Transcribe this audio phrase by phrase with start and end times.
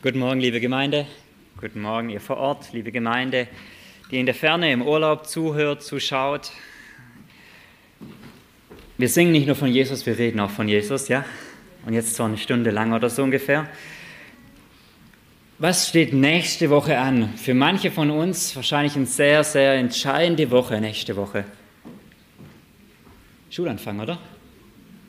[0.00, 1.06] Guten Morgen, liebe Gemeinde.
[1.60, 3.48] Guten Morgen, ihr vor Ort, liebe Gemeinde,
[4.12, 6.52] die in der Ferne im Urlaub zuhört, zuschaut.
[8.96, 11.24] Wir singen nicht nur von Jesus, wir reden auch von Jesus, ja?
[11.84, 13.68] Und jetzt zwar eine Stunde lang oder so ungefähr.
[15.58, 17.34] Was steht nächste Woche an?
[17.34, 21.44] Für manche von uns wahrscheinlich eine sehr, sehr entscheidende Woche nächste Woche.
[23.50, 24.20] Schulanfang, oder?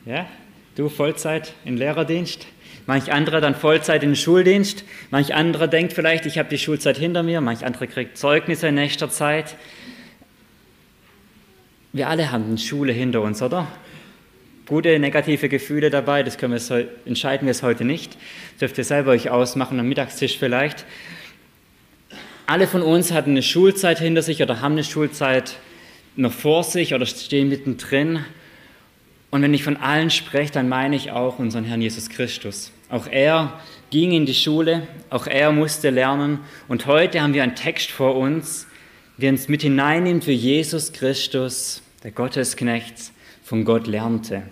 [0.07, 0.27] Ja?
[0.75, 2.47] Du Vollzeit im Lehrerdienst?
[2.89, 4.83] Manch anderer dann Vollzeit in den Schuldienst.
[5.11, 7.39] Manch anderer denkt vielleicht, ich habe die Schulzeit hinter mir.
[7.39, 9.57] Manch anderer kriegt Zeugnisse in nächster Zeit.
[11.93, 13.67] Wir alle haben die Schule hinter uns, oder?
[14.65, 18.17] Gute, negative Gefühle dabei, das können wir, entscheiden wir es heute nicht.
[18.59, 20.83] Dürft ihr selber euch ausmachen, am Mittagstisch vielleicht.
[22.47, 25.57] Alle von uns hatten eine Schulzeit hinter sich oder haben eine Schulzeit
[26.15, 28.25] noch vor sich oder stehen mittendrin.
[29.29, 32.71] Und wenn ich von allen spreche, dann meine ich auch unseren Herrn Jesus Christus.
[32.89, 33.59] Auch er
[33.91, 36.39] ging in die Schule, auch er musste lernen.
[36.67, 38.67] Und heute haben wir einen Text vor uns,
[39.17, 43.11] der uns mit hineinnimmt, wie Jesus Christus, der Gottesknecht,
[43.43, 44.43] von Gott lernte.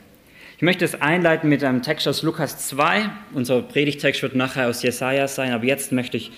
[0.57, 3.09] Ich möchte es einleiten mit einem Text aus Lukas 2.
[3.33, 6.31] Unser Predigtext wird nachher aus Jesaja sein, aber jetzt möchte ich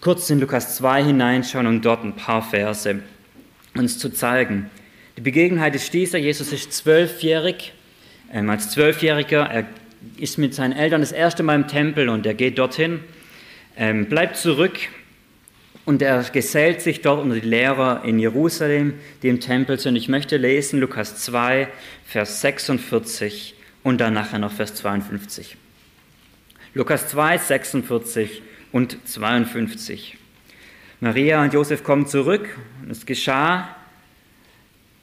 [0.00, 3.00] kurz in Lukas 2 hineinschauen und dort ein paar Verse
[3.76, 4.68] uns zu zeigen.
[5.16, 7.72] Die Begebenheit ist dieser: Jesus ist zwölfjährig.
[8.32, 9.66] Ähm, als Zwölfjähriger, er
[10.16, 13.00] ist mit seinen Eltern das erste Mal im Tempel und er geht dorthin,
[13.76, 14.78] ähm, bleibt zurück
[15.84, 19.96] und er gesellt sich dort unter die Lehrer in Jerusalem, die im Tempel sind.
[19.96, 21.68] Ich möchte lesen Lukas 2,
[22.04, 25.56] Vers 46 und dann nachher noch Vers 52.
[26.74, 30.16] Lukas 2, 46 und 52.
[31.00, 33.74] Maria und Josef kommen zurück und es geschah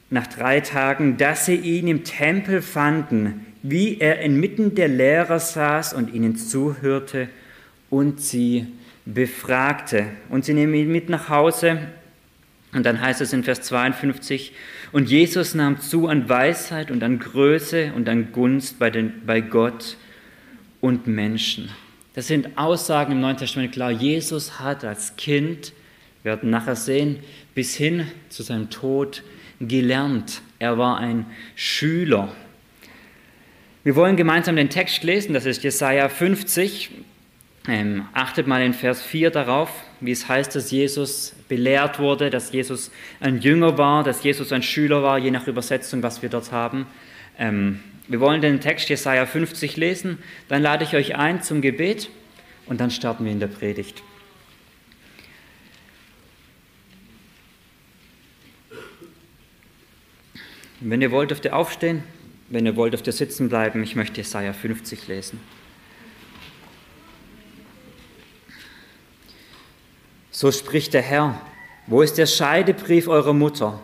[0.09, 5.93] nach drei Tagen, dass sie ihn im Tempel fanden, wie er inmitten der Lehrer saß
[5.93, 7.29] und ihnen zuhörte
[7.89, 8.67] und sie
[9.05, 10.05] befragte.
[10.29, 11.79] Und sie nehmen ihn mit nach Hause.
[12.73, 14.53] Und dann heißt es in Vers 52,
[14.91, 19.41] und Jesus nahm zu an Weisheit und an Größe und an Gunst bei, den, bei
[19.41, 19.97] Gott
[20.81, 21.69] und Menschen.
[22.13, 23.91] Das sind Aussagen im Neuen Testament klar.
[23.91, 25.73] Jesus hat als Kind,
[26.23, 27.19] wir werden nachher sehen,
[27.53, 29.23] bis hin zu seinem Tod
[29.59, 30.41] gelernt.
[30.59, 31.25] Er war ein
[31.55, 32.33] Schüler.
[33.83, 36.91] Wir wollen gemeinsam den Text lesen, das ist Jesaja 50.
[37.69, 42.51] Ähm, achtet mal in Vers 4 darauf, wie es heißt, dass Jesus belehrt wurde, dass
[42.51, 46.51] Jesus ein Jünger war, dass Jesus ein Schüler war, je nach Übersetzung, was wir dort
[46.51, 46.85] haben.
[47.37, 50.17] Ähm, wir wollen den Text Jesaja 50 lesen,
[50.47, 52.09] dann lade ich euch ein zum Gebet
[52.67, 54.01] und dann starten wir in der Predigt.
[60.79, 62.03] Wenn ihr wollt, dürft ihr aufstehen.
[62.49, 63.83] Wenn ihr wollt, dürft ihr sitzen bleiben.
[63.83, 65.39] Ich möchte Jesaja 50 lesen.
[70.31, 71.41] So spricht der Herr:
[71.87, 73.79] Wo ist der Scheidebrief eurer Mutter,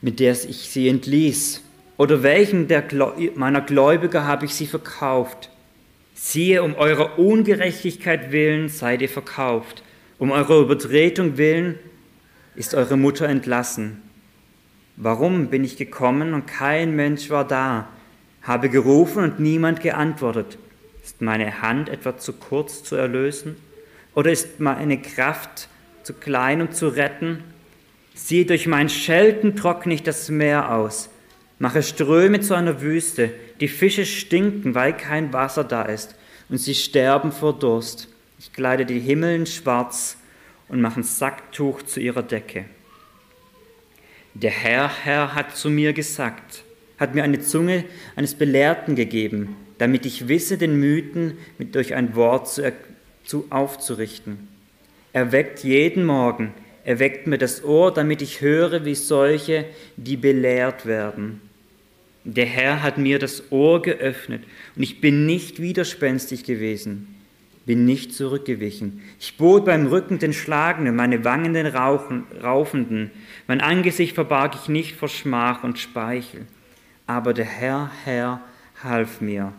[0.00, 1.62] mit der ich sie entließ?
[1.96, 2.84] Oder welchen der
[3.34, 5.50] meiner Gläubiger habe ich sie verkauft?
[6.14, 9.82] Siehe, um eurer Ungerechtigkeit willen seid ihr verkauft,
[10.18, 11.78] um eurer Übertretung willen
[12.54, 14.02] ist eure Mutter entlassen.
[15.02, 17.88] Warum bin ich gekommen und kein Mensch war da?
[18.42, 20.58] Habe gerufen und niemand geantwortet.
[21.02, 23.56] Ist meine Hand etwa zu kurz zu erlösen?
[24.14, 25.68] Oder ist meine Kraft
[26.02, 27.42] zu klein, um zu retten?
[28.12, 31.08] Siehe, durch mein Schelten trockne ich das Meer aus,
[31.58, 36.14] mache Ströme zu einer Wüste, die Fische stinken, weil kein Wasser da ist,
[36.50, 38.08] und sie sterben vor Durst.
[38.38, 40.18] Ich kleide die Himmeln schwarz
[40.68, 42.66] und mache ein Sacktuch zu ihrer Decke.
[44.34, 46.62] Der Herr, Herr hat zu mir gesagt,
[46.98, 52.14] hat mir eine Zunge eines Belehrten gegeben, damit ich wisse, den Mythen mit durch ein
[52.14, 52.72] Wort zu,
[53.24, 54.48] zu aufzurichten.
[55.12, 56.54] Er weckt jeden Morgen,
[56.84, 59.64] er weckt mir das Ohr, damit ich höre, wie solche,
[59.96, 61.40] die belehrt werden.
[62.24, 64.44] Der Herr hat mir das Ohr geöffnet
[64.76, 67.19] und ich bin nicht widerspenstig gewesen
[67.70, 69.00] bin nicht zurückgewichen.
[69.20, 73.12] Ich bot beim Rücken den Schlagenden, meine Wangen den Rauchen, Raufenden.
[73.46, 76.46] Mein Angesicht verbarg ich nicht vor Schmach und Speichel.
[77.06, 78.40] Aber der Herr, Herr,
[78.82, 79.52] half mir.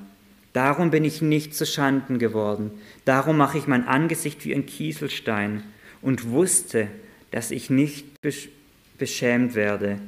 [0.51, 2.71] Darum bin ich nicht zu Schanden geworden.
[3.05, 5.63] Darum mache ich mein Angesicht wie ein Kieselstein
[6.01, 6.89] und wusste,
[7.31, 8.07] dass ich nicht
[8.97, 9.99] beschämt werde.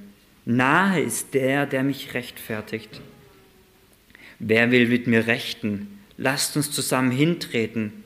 [0.44, 3.00] Nahe ist der, der mich rechtfertigt.
[4.40, 6.03] Wer will mit mir rechten?
[6.18, 8.04] Lasst uns zusammen hintreten.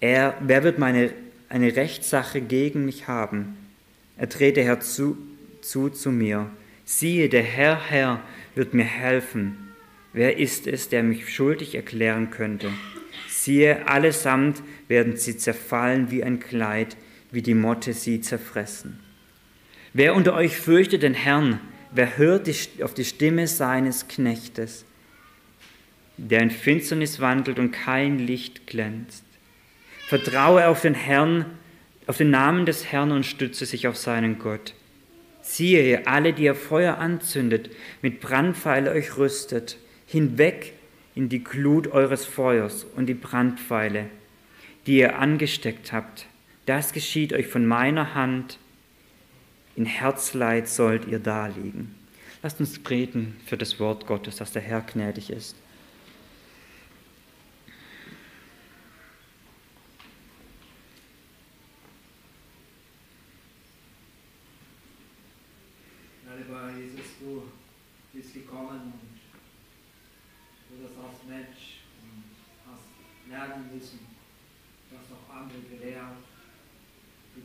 [0.00, 1.12] Er, wer wird meine,
[1.48, 3.56] eine Rechtssache gegen mich haben?
[4.16, 5.16] Er trete herzu
[5.60, 6.50] zu, zu mir.
[6.84, 8.22] Siehe, der Herr, Herr,
[8.54, 9.56] wird mir helfen.
[10.12, 12.70] Wer ist es, der mich schuldig erklären könnte?
[13.28, 16.96] Siehe, allesamt werden sie zerfallen wie ein Kleid,
[17.30, 18.98] wie die Motte sie zerfressen.
[19.92, 21.60] Wer unter euch fürchtet den Herrn,
[21.92, 24.84] wer hört die, auf die Stimme seines Knechtes,
[26.28, 29.24] der in Finsternis wandelt und kein Licht glänzt.
[30.06, 31.46] Vertraue auf den Herrn,
[32.06, 34.74] auf den Namen des Herrn und stütze sich auf seinen Gott.
[35.40, 37.70] Siehe, alle, die ihr Feuer anzündet,
[38.02, 40.74] mit Brandpfeile euch rüstet, hinweg
[41.14, 44.06] in die Glut eures Feuers und die Brandpfeile,
[44.86, 46.26] die ihr angesteckt habt.
[46.66, 48.58] Das geschieht euch von meiner Hand.
[49.74, 51.94] In Herzleid sollt ihr daliegen.
[52.42, 55.56] Lasst uns beten für das Wort Gottes, dass der Herr gnädig ist.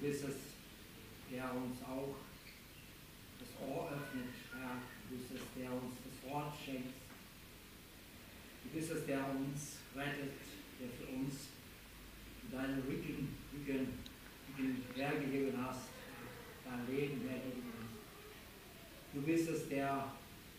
[0.05, 0.35] Bist es,
[1.31, 2.15] der uns auch
[3.39, 4.77] das Ohr öffnet, Herr.
[5.09, 6.93] Du bist es, der uns das Wort schenkt.
[8.63, 10.33] Du bist es, der uns rettet,
[10.79, 11.47] der für uns
[12.51, 13.99] deine Rücken, Rücken,
[14.47, 15.89] Rücken hergegeben hast,
[16.63, 17.64] dein Leben hergegeben hast.
[19.15, 20.11] Du bist es, der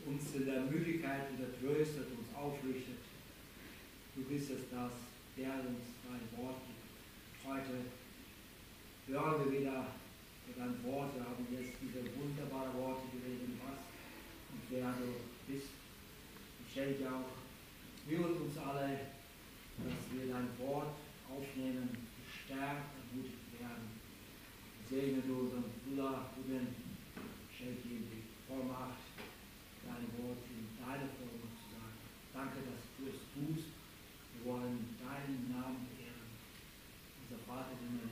[0.06, 3.04] uns in der Müdigkeit wieder tröstet, uns aufrichtet.
[4.16, 4.92] Du bist es, das,
[5.36, 6.88] der uns dein Wort gibt.
[7.44, 7.84] Heute
[9.08, 9.92] hören wir wieder
[10.56, 11.14] dein Wort.
[11.14, 13.76] Wir haben jetzt diese wunderbaren Worte gelesen, was
[14.48, 15.76] und wer du bist.
[16.66, 17.36] Ich schenke auch
[18.08, 19.12] mir und uns alle,
[19.84, 20.96] dass wir dein Wort
[21.28, 24.00] aufnehmen, gestärkt und mutig werden.
[24.88, 26.68] Segne du unseren Bruder, Ruben,
[27.52, 28.15] schenke ihm
[28.46, 29.02] Vollmacht,
[29.82, 31.98] dein Wort in deine Vollmacht zu sagen.
[32.32, 33.74] Danke, dass du es tust.
[34.34, 36.30] Wir wollen deinen Namen ehren.
[37.26, 38.06] Unser Vater, den wir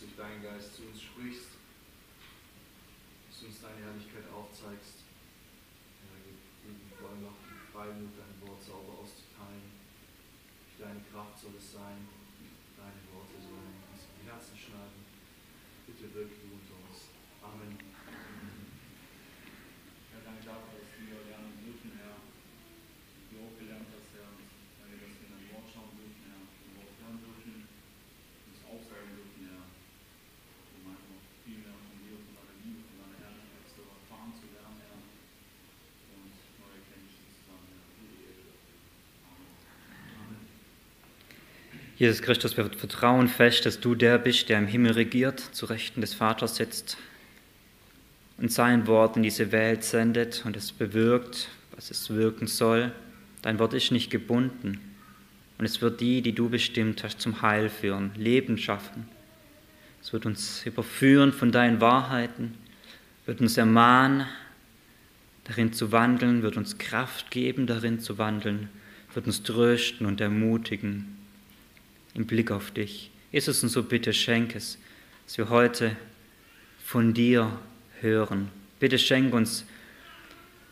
[0.00, 1.48] durch deinen Geist zu uns sprichst,
[3.28, 5.07] dass du uns deine Herrlichkeit aufzeigst.
[7.78, 9.70] Ja, Freimut, dein Wort sauber auszuteilen.
[9.70, 12.10] Durch deine Kraft soll es sein,
[12.74, 15.06] deine Worte sollen uns die Herzen schneiden.
[15.86, 17.14] Bitte wirke du unter uns.
[17.38, 17.78] Amen.
[20.10, 24.90] Herr, danke dafür, dass wir lernen dürfen, Herr, wie du auch gelernt hast, Herr, dass
[24.90, 29.38] wir in dein Wort schauen dürfen, Herr, wir Wort hören dürfen, uns aufsaugen dürfen.
[41.98, 46.00] Jesus Christus, wir vertrauen fest, dass du der bist, der im Himmel regiert, zu Rechten
[46.00, 46.96] des Vaters sitzt
[48.36, 52.92] und sein Wort in diese Welt sendet und es bewirkt, was es wirken soll.
[53.42, 54.78] Dein Wort ist nicht gebunden
[55.58, 59.08] und es wird die, die du bestimmt hast, zum Heil führen, Leben schaffen.
[60.00, 62.54] Es wird uns überführen von deinen Wahrheiten,
[63.26, 64.24] wird uns ermahnen,
[65.42, 68.68] darin zu wandeln, wird uns Kraft geben, darin zu wandeln,
[69.14, 71.17] wird uns trösten und ermutigen
[72.14, 73.10] im Blick auf dich.
[73.32, 74.78] Jesus, und so bitte schenk es,
[75.26, 75.96] dass wir heute
[76.84, 77.58] von dir
[78.00, 78.48] hören.
[78.80, 79.64] Bitte schenk uns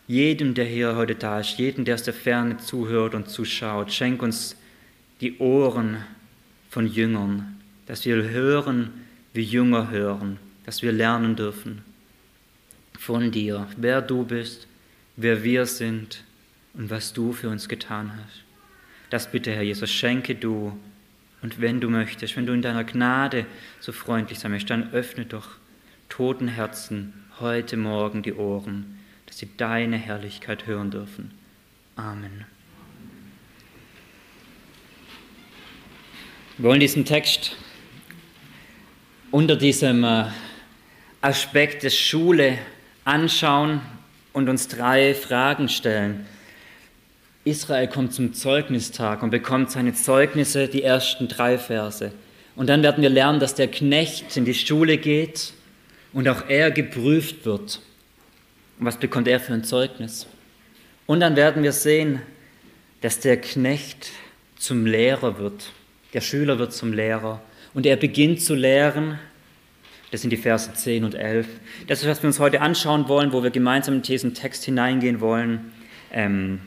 [0.06, 4.22] jedem, der hier heute da ist, jedem, der aus der Ferne zuhört und zuschaut, schenk
[4.22, 4.56] uns
[5.20, 6.04] die Ohren
[6.70, 8.92] von Jüngern, dass wir hören,
[9.32, 11.82] wie Jünger hören, dass wir lernen dürfen
[12.98, 14.66] von dir, wer du bist,
[15.16, 16.24] wer wir sind
[16.74, 18.42] und was du für uns getan hast.
[19.10, 20.78] Das bitte, Herr Jesus, schenke du
[21.46, 23.46] und wenn du möchtest, wenn du in deiner Gnade
[23.78, 25.46] so freundlich sein möchtest, dann öffne doch
[26.08, 31.30] toten Herzen heute Morgen die Ohren, dass sie deine Herrlichkeit hören dürfen.
[31.94, 32.46] Amen.
[36.58, 37.54] Wir wollen diesen Text
[39.30, 40.24] unter diesem äh,
[41.20, 42.58] Aspekt des Schule
[43.04, 43.82] anschauen
[44.32, 46.26] und uns drei Fragen stellen.
[47.46, 52.10] Israel kommt zum Zeugnistag und bekommt seine Zeugnisse, die ersten drei Verse.
[52.56, 55.52] Und dann werden wir lernen, dass der Knecht in die Schule geht
[56.12, 57.80] und auch er geprüft wird.
[58.80, 60.26] Und was bekommt er für ein Zeugnis?
[61.06, 62.20] Und dann werden wir sehen,
[63.00, 64.10] dass der Knecht
[64.58, 65.70] zum Lehrer wird.
[66.14, 67.40] Der Schüler wird zum Lehrer.
[67.74, 69.20] Und er beginnt zu lehren.
[70.10, 71.46] Das sind die Verse 10 und 11.
[71.86, 75.20] Das ist, was wir uns heute anschauen wollen, wo wir gemeinsam in diesen Text hineingehen
[75.20, 75.72] wollen.
[76.10, 76.60] Ähm,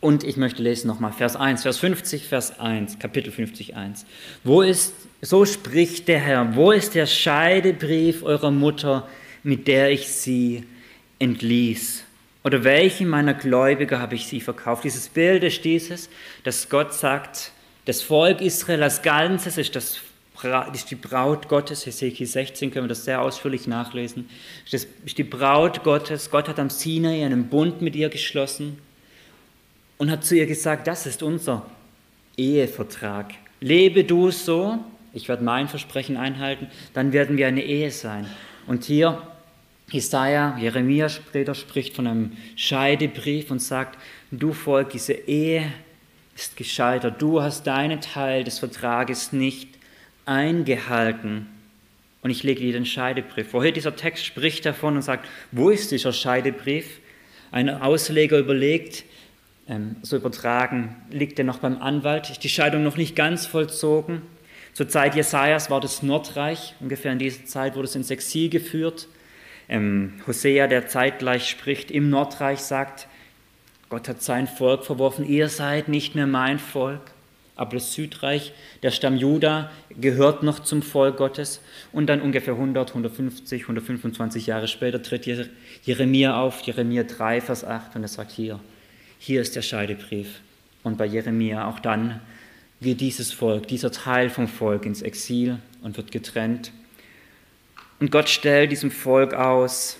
[0.00, 4.06] Und ich möchte lesen nochmal Vers 1, Vers 50, Vers 1, Kapitel 50, 1.
[4.44, 9.06] Wo ist, so spricht der Herr, wo ist der Scheidebrief eurer Mutter,
[9.42, 10.64] mit der ich sie
[11.18, 12.04] entließ?
[12.44, 14.84] Oder welchen meiner Gläubiger habe ich sie verkauft?
[14.84, 16.08] Dieses Bild ist dieses,
[16.44, 17.52] dass Gott sagt,
[17.84, 19.98] das Volk Israel als Ganzes ist, das,
[20.72, 21.84] ist die Braut Gottes.
[21.84, 24.30] Hesekiel 16 können wir das sehr ausführlich nachlesen.
[24.70, 24.88] Ist
[25.18, 26.30] die Braut Gottes.
[26.30, 28.78] Gott hat am Sinai einen Bund mit ihr geschlossen
[30.00, 31.66] und hat zu ihr gesagt, das ist unser
[32.34, 33.34] Ehevertrag.
[33.60, 34.78] Lebe du so,
[35.12, 38.26] ich werde mein Versprechen einhalten, dann werden wir eine Ehe sein.
[38.66, 39.20] Und hier
[39.90, 43.98] Jesaja, Jeremia später spricht von einem Scheidebrief und sagt,
[44.30, 45.70] du Volk, diese Ehe
[46.34, 49.68] ist gescheitert, du hast deinen Teil des Vertrages nicht
[50.24, 51.46] eingehalten.
[52.22, 53.50] Und ich lege dir den Scheidebrief.
[53.50, 57.00] Vorher dieser Text spricht davon und sagt, wo ist dieser Scheidebrief?
[57.52, 59.04] Ein Ausleger überlegt,
[60.02, 64.22] so übertragen, liegt er noch beim Anwalt, ist die Scheidung noch nicht ganz vollzogen.
[64.72, 69.08] Zur Zeit Jesajas war das Nordreich, ungefähr in dieser Zeit wurde es ins Exil geführt.
[69.68, 73.06] Ähm, Hosea, der zeitgleich spricht, im Nordreich sagt,
[73.88, 77.02] Gott hat sein Volk verworfen, ihr seid nicht mehr mein Volk.
[77.56, 81.60] Aber das Südreich, der Stamm Juda, gehört noch zum Volk Gottes.
[81.92, 85.28] Und dann ungefähr 100, 150, 125 Jahre später tritt
[85.82, 88.60] Jeremia auf, Jeremia 3, Vers 8, und er sagt hier,
[89.20, 90.40] hier ist der Scheidebrief.
[90.82, 92.20] Und bei Jeremia auch dann
[92.80, 96.72] geht dieses Volk, dieser Teil vom Volk ins Exil und wird getrennt
[98.00, 99.98] und Gott stellt diesem Volk aus,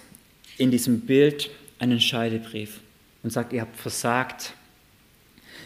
[0.57, 2.81] in diesem Bild einen Scheidebrief
[3.23, 4.55] und sagt, ihr habt versagt.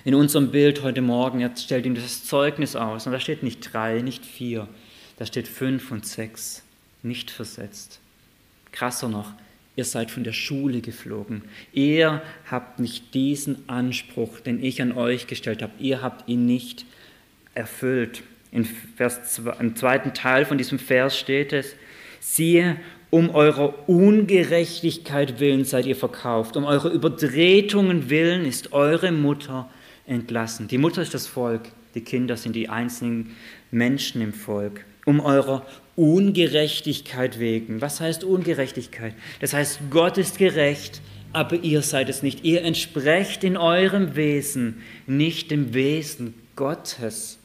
[0.05, 3.07] In unserem Bild heute Morgen, er stellt ihm das Zeugnis aus.
[3.07, 4.69] Und da steht nicht drei, nicht vier,
[5.17, 6.63] da steht fünf und sechs,
[7.05, 8.01] nicht versetzt.
[8.73, 9.33] Krasser noch,
[9.77, 11.43] ihr seid von der Schule geflogen.
[11.73, 16.87] Ihr habt nicht diesen Anspruch, den ich an euch gestellt habe, ihr habt ihn nicht
[17.55, 18.23] erfüllt.
[18.51, 21.75] In Vers, Im zweiten Teil von diesem Vers steht es,
[22.21, 22.77] Siehe,
[23.11, 29.71] um eurer Ungerechtigkeit willen seid ihr verkauft, um eure Übertretungen willen ist eure Mutter
[30.07, 30.67] entlassen.
[30.69, 31.63] Die Mutter ist das Volk,
[31.95, 33.37] die Kinder sind die einzelnen
[33.71, 34.85] Menschen im Volk.
[35.05, 37.81] Um eurer Ungerechtigkeit wegen.
[37.81, 39.15] Was heißt Ungerechtigkeit?
[39.41, 41.01] Das heißt, Gott ist gerecht,
[41.33, 42.45] aber ihr seid es nicht.
[42.45, 47.39] Ihr entsprecht in eurem Wesen nicht dem Wesen Gottes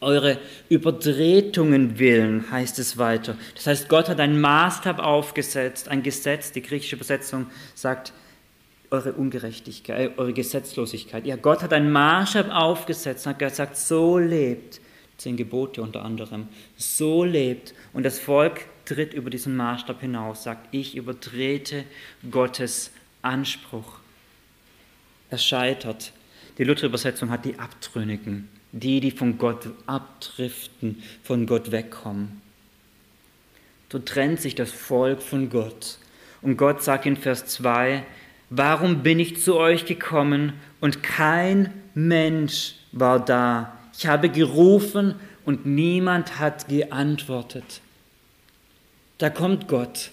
[0.00, 3.36] eure Übertretungen willen, heißt es weiter.
[3.54, 8.12] Das heißt, Gott hat einen Maßstab aufgesetzt, ein Gesetz, die griechische Übersetzung sagt,
[8.90, 11.26] eure Ungerechtigkeit, eure Gesetzlosigkeit.
[11.26, 14.80] Ja, Gott hat einen Maßstab aufgesetzt und hat gesagt, so lebt,
[15.18, 17.74] zehn Gebote unter anderem, so lebt.
[17.92, 21.84] Und das Volk tritt über diesen Maßstab hinaus, sagt, ich übertrete
[22.30, 23.98] Gottes Anspruch.
[25.30, 26.12] Er scheitert.
[26.56, 32.40] Die Luther-Übersetzung hat die Abtrünnigen die, die von Gott abdriften, von Gott wegkommen.
[33.90, 35.98] So trennt sich das Volk von Gott.
[36.42, 38.04] Und Gott sagt in Vers 2,
[38.50, 43.77] warum bin ich zu euch gekommen und kein Mensch war da?
[43.98, 47.80] Ich habe gerufen und niemand hat geantwortet.
[49.18, 50.12] Da kommt Gott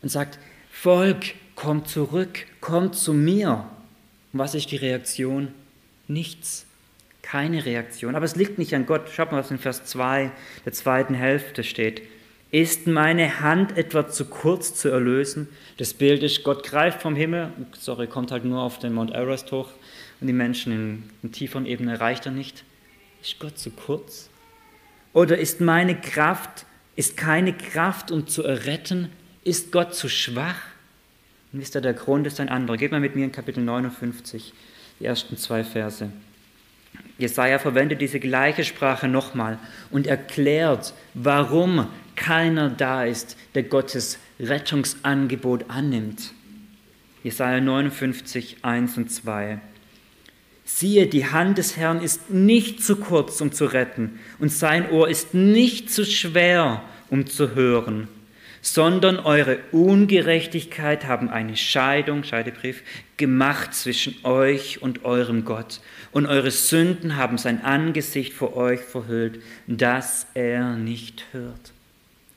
[0.00, 0.38] und sagt,
[0.70, 3.66] Volk, kommt zurück, kommt zu mir.
[4.32, 5.48] Und was ist die Reaktion?
[6.06, 6.64] Nichts.
[7.20, 8.14] Keine Reaktion.
[8.14, 9.10] Aber es liegt nicht an Gott.
[9.10, 10.30] Schaut mal, was in Vers 2
[10.64, 12.00] der zweiten Hälfte steht.
[12.50, 15.48] Ist meine Hand etwa zu kurz zu erlösen?
[15.76, 19.52] Das Bild ist, Gott greift vom Himmel, sorry, kommt halt nur auf den Mount Everest
[19.52, 19.68] hoch
[20.22, 22.64] und die Menschen in, in tieferen Ebenen erreicht er nicht.
[23.22, 24.28] Ist Gott zu kurz?
[25.12, 29.10] Oder ist meine Kraft, ist keine Kraft, um zu erretten?
[29.44, 30.60] Ist Gott zu schwach?
[31.52, 32.76] Und wisst ihr, der Grund ist ein anderer.
[32.76, 34.52] Geht mal mit mir in Kapitel 59,
[35.00, 36.10] die ersten zwei Verse.
[37.18, 39.58] Jesaja verwendet diese gleiche Sprache nochmal
[39.90, 46.32] und erklärt, warum keiner da ist, der Gottes Rettungsangebot annimmt.
[47.24, 49.60] Jesaja 59, 1 und 2.
[50.70, 55.08] Siehe, die Hand des Herrn ist nicht zu kurz, um zu retten, und sein Ohr
[55.08, 58.06] ist nicht zu schwer, um zu hören
[58.60, 62.82] sondern eure Ungerechtigkeit haben eine Scheidung, Scheidebrief,
[63.16, 65.80] gemacht zwischen euch und eurem Gott.
[66.12, 71.72] Und eure Sünden haben sein Angesicht vor euch verhüllt, dass er nicht hört.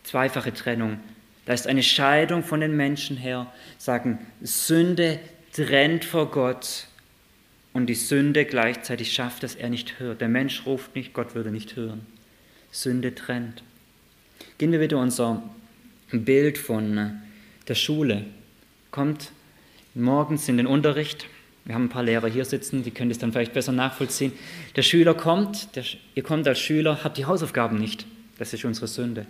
[0.04, 1.00] Zweifache Trennung.
[1.46, 5.20] Da ist eine Scheidung von den Menschen her, sagen, Sünde
[5.54, 6.88] trennt vor Gott
[7.74, 10.22] und die Sünde gleichzeitig schafft, dass er nicht hört.
[10.22, 12.06] Der Mensch ruft nicht, Gott würde nicht hören.
[12.72, 13.64] Sünde trennt.
[14.58, 15.44] Gehen wir wieder unser
[16.12, 17.10] Bild von äh,
[17.68, 18.26] der Schule.
[18.92, 19.32] Kommt
[19.94, 21.28] morgens in den Unterricht.
[21.66, 24.34] Wir haben ein paar Lehrer hier sitzen, die können das dann vielleicht besser nachvollziehen.
[24.76, 25.84] Der Schüler kommt, der,
[26.16, 28.06] ihr kommt als Schüler, habt die Hausaufgaben nicht.
[28.40, 29.28] Das ist unsere Sünde.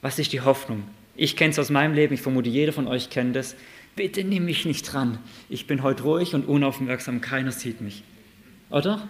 [0.00, 0.84] Was ist die Hoffnung?
[1.16, 3.56] Ich kenne es aus meinem Leben, ich vermute, jeder von euch kennt es.
[3.94, 5.18] Bitte nimm mich nicht dran.
[5.48, 8.02] Ich bin heute ruhig und unaufmerksam, keiner sieht mich.
[8.70, 9.08] Oder?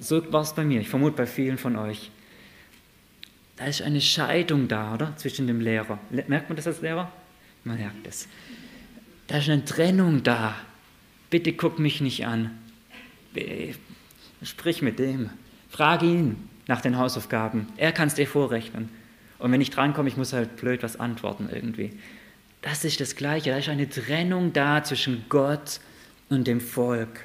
[0.00, 2.10] So war es bei mir, ich vermute bei vielen von euch.
[3.56, 5.16] Da ist eine Scheidung da, oder?
[5.16, 5.98] Zwischen dem Lehrer.
[6.10, 7.10] Merkt man das als Lehrer?
[7.64, 8.28] Man merkt es.
[9.26, 10.54] Da ist eine Trennung da.
[11.30, 12.56] Bitte guck mich nicht an.
[14.42, 15.30] Sprich mit dem.
[15.68, 17.66] Frage ihn nach den Hausaufgaben.
[17.76, 18.88] Er kann es dir vorrechnen.
[19.38, 21.92] Und wenn ich drankomme, ich muss halt blöd was antworten irgendwie.
[22.62, 23.50] Das ist das Gleiche.
[23.50, 25.80] Da ist eine Trennung da zwischen Gott
[26.28, 27.24] und dem Volk.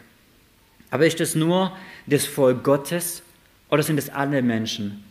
[0.91, 1.75] Aber ist das nur
[2.05, 3.23] das Volk Gottes
[3.69, 5.03] oder sind es alle Menschen?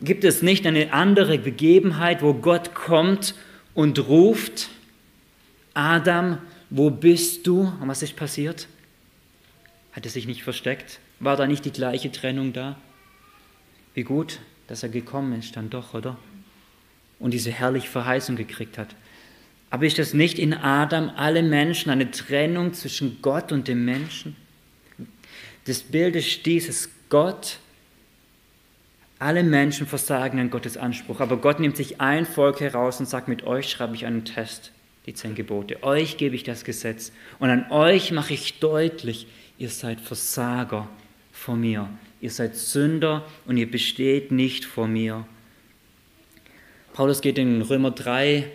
[0.00, 3.34] Gibt es nicht eine andere Begebenheit, wo Gott kommt
[3.74, 4.68] und ruft,
[5.74, 6.38] Adam,
[6.70, 7.72] wo bist du?
[7.80, 8.68] Und was ist passiert?
[9.92, 11.00] Hat er sich nicht versteckt?
[11.18, 12.76] War da nicht die gleiche Trennung da?
[13.94, 16.18] Wie gut, dass er gekommen ist, dann doch, oder?
[17.18, 18.94] Und diese herrliche Verheißung gekriegt hat.
[19.70, 24.36] Aber ist das nicht in Adam alle Menschen eine Trennung zwischen Gott und dem Menschen?
[25.64, 27.58] Das Bild ist dieses Gott,
[29.18, 33.28] alle Menschen versagen an Gottes Anspruch, aber Gott nimmt sich ein Volk heraus und sagt,
[33.28, 34.72] mit euch schreibe ich einen Test,
[35.06, 35.82] die zehn Gebote.
[35.82, 39.26] Euch gebe ich das Gesetz und an euch mache ich deutlich,
[39.58, 40.88] ihr seid Versager
[41.32, 41.88] vor mir.
[42.20, 45.26] Ihr seid Sünder und ihr besteht nicht vor mir.
[46.96, 48.50] Paulus geht in Römer 3,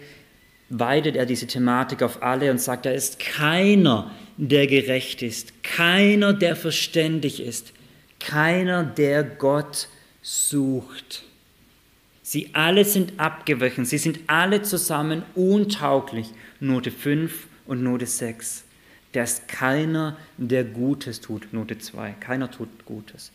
[0.70, 6.34] weitet er diese Thematik auf alle und sagt, da ist keiner, der gerecht ist, keiner,
[6.34, 7.72] der verständig ist,
[8.20, 9.90] keiner, der Gott
[10.24, 11.24] sucht.
[12.24, 16.32] Sie alle sind abgewichen, sie sind alle zusammen untauglich.
[16.60, 18.64] Note 5 und Note 6.
[19.12, 21.54] Da ist keiner, der Gutes tut.
[21.54, 22.14] Note 2.
[22.20, 23.32] Keiner tut Gutes.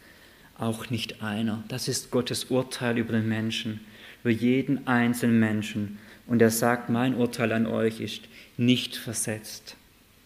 [0.59, 1.63] Auch nicht einer.
[1.69, 3.81] Das ist Gottes Urteil über den Menschen
[4.27, 6.01] für jeden einzelnen Menschen.
[6.27, 8.23] Und er sagt, mein Urteil an euch ist
[8.57, 9.77] nicht versetzt.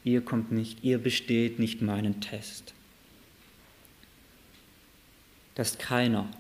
[0.05, 2.73] Ihr kommt nicht, ihr besteht nicht meinen Test.
[5.55, 6.31] Das ist keiner.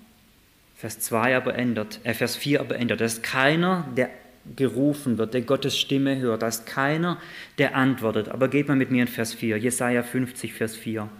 [0.74, 3.02] Vers 2 aber ändert, äh, Vers 4 aber ändert.
[3.02, 4.08] Das ist keiner, der
[4.56, 6.40] gerufen wird, der Gottes Stimme hört.
[6.40, 7.20] Das ist keiner,
[7.58, 8.30] der antwortet.
[8.30, 11.10] Aber geht mal mit mir in Vers 4, Jesaja 50, Vers 4.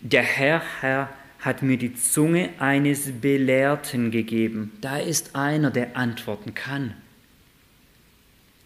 [0.00, 1.08] Der Herr, Herr,
[1.42, 4.72] hat mir die Zunge eines Belehrten gegeben.
[4.80, 6.94] Da ist einer, der antworten kann,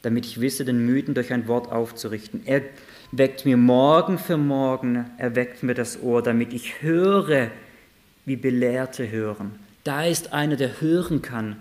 [0.02, 2.42] damit ich wisse, den Müden durch ein Wort aufzurichten.
[2.44, 2.60] Er
[3.12, 7.50] weckt mir morgen für morgen, er weckt mir das Ohr, damit ich höre,
[8.26, 9.58] wie Belehrte hören.
[9.82, 11.56] Da ist einer, der hören kann.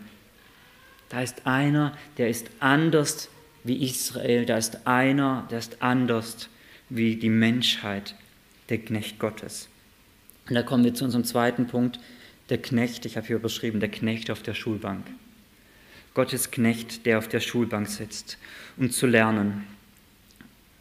[1.07, 3.29] Da ist einer, der ist anders
[3.63, 4.45] wie Israel.
[4.45, 6.49] Da ist einer, der ist anders
[6.89, 8.15] wie die Menschheit,
[8.67, 9.69] der Knecht Gottes.
[10.47, 11.99] Und da kommen wir zu unserem zweiten Punkt,
[12.49, 15.05] der Knecht, ich habe hier überschrieben, der Knecht auf der Schulbank.
[16.13, 18.37] Gottes Knecht, der auf der Schulbank sitzt,
[18.77, 19.65] um zu lernen.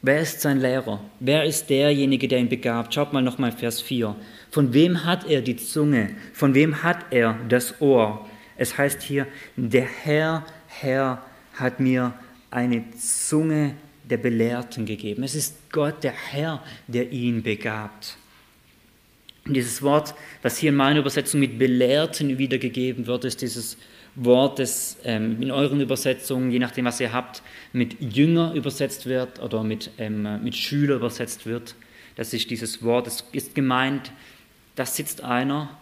[0.03, 1.01] Wer ist sein Lehrer?
[1.19, 2.93] Wer ist derjenige, der ihn begabt?
[2.93, 4.15] Schaut mal nochmal Vers 4.
[4.51, 6.11] Von wem hat er die Zunge?
[6.35, 8.29] Von wem hat er das Ohr?
[8.59, 11.25] Es heißt hier, der Herr, Herr
[11.55, 12.13] hat mir
[12.51, 13.75] eine Zunge
[14.05, 15.23] der Belehrten gegeben.
[15.23, 18.19] Es ist Gott, der Herr, der ihn begabt.
[19.47, 23.77] Dieses Wort, was hier in meiner Übersetzung mit Belehrten wiedergegeben wird, ist dieses
[24.15, 29.43] Wort, das ähm, in euren Übersetzungen, je nachdem, was ihr habt, mit Jünger übersetzt wird
[29.43, 31.75] oder mit, ähm, mit Schüler übersetzt wird.
[32.17, 34.13] Das ist dieses Wort, es ist gemeint,
[34.77, 35.77] da sitzt einer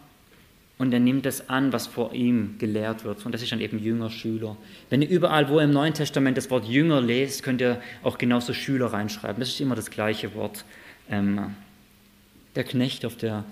[0.77, 3.25] und er nimmt das an, was vor ihm gelehrt wird.
[3.25, 4.57] Und das ist dann eben Jünger, Schüler.
[4.89, 8.17] Wenn ihr überall, wo ihr im Neuen Testament das Wort Jünger lest, könnt ihr auch
[8.17, 9.39] genauso Schüler reinschreiben.
[9.39, 10.65] Das ist immer das gleiche Wort.
[11.09, 11.55] Ähm,
[12.55, 13.45] der Knecht auf der,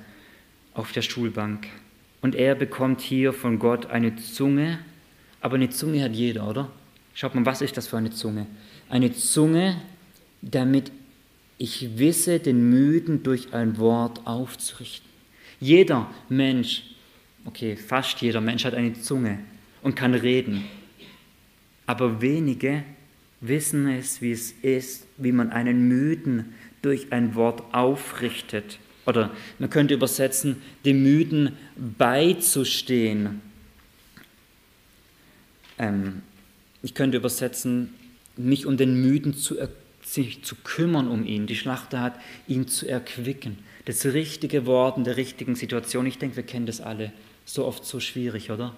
[0.73, 1.67] auf der Schulbank.
[2.21, 4.79] Und er bekommt hier von Gott eine Zunge,
[5.41, 6.71] aber eine Zunge hat jeder, oder?
[7.13, 8.45] Schaut mal, was ist das für eine Zunge?
[8.89, 9.81] Eine Zunge,
[10.41, 10.91] damit
[11.57, 15.09] ich wisse, den Müden durch ein Wort aufzurichten.
[15.59, 16.83] Jeder Mensch,
[17.45, 19.39] okay, fast jeder Mensch hat eine Zunge
[19.83, 20.63] und kann reden.
[21.85, 22.83] Aber wenige
[23.41, 28.79] wissen es, wie es ist, wie man einen Müden durch ein Wort aufrichtet.
[29.17, 31.58] Oder man könnte übersetzen, dem Müden
[31.97, 33.41] beizustehen.
[35.78, 36.21] Ähm,
[36.82, 37.93] ich könnte übersetzen,
[38.38, 39.56] mich um den Müden zu,
[40.04, 41.47] sich zu kümmern um ihn.
[41.47, 43.58] Die Schlachter hat ihn zu erquicken.
[43.86, 46.06] Das richtige Wort in der richtigen Situation.
[46.06, 47.12] Ich denke, wir kennen das alle.
[47.45, 48.76] So oft so schwierig, oder?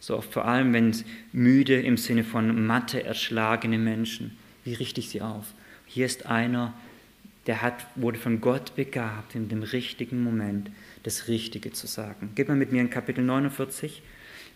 [0.00, 4.36] So oft vor allem, wenn es müde im Sinne von matte erschlagene Menschen.
[4.64, 5.54] Wie richte ich sie auf?
[5.86, 6.74] Hier ist einer,
[7.46, 10.70] der hat, wurde von Gott begabt, in dem richtigen Moment
[11.02, 12.32] das Richtige zu sagen.
[12.34, 14.02] Gib mal mit mir in Kapitel 49,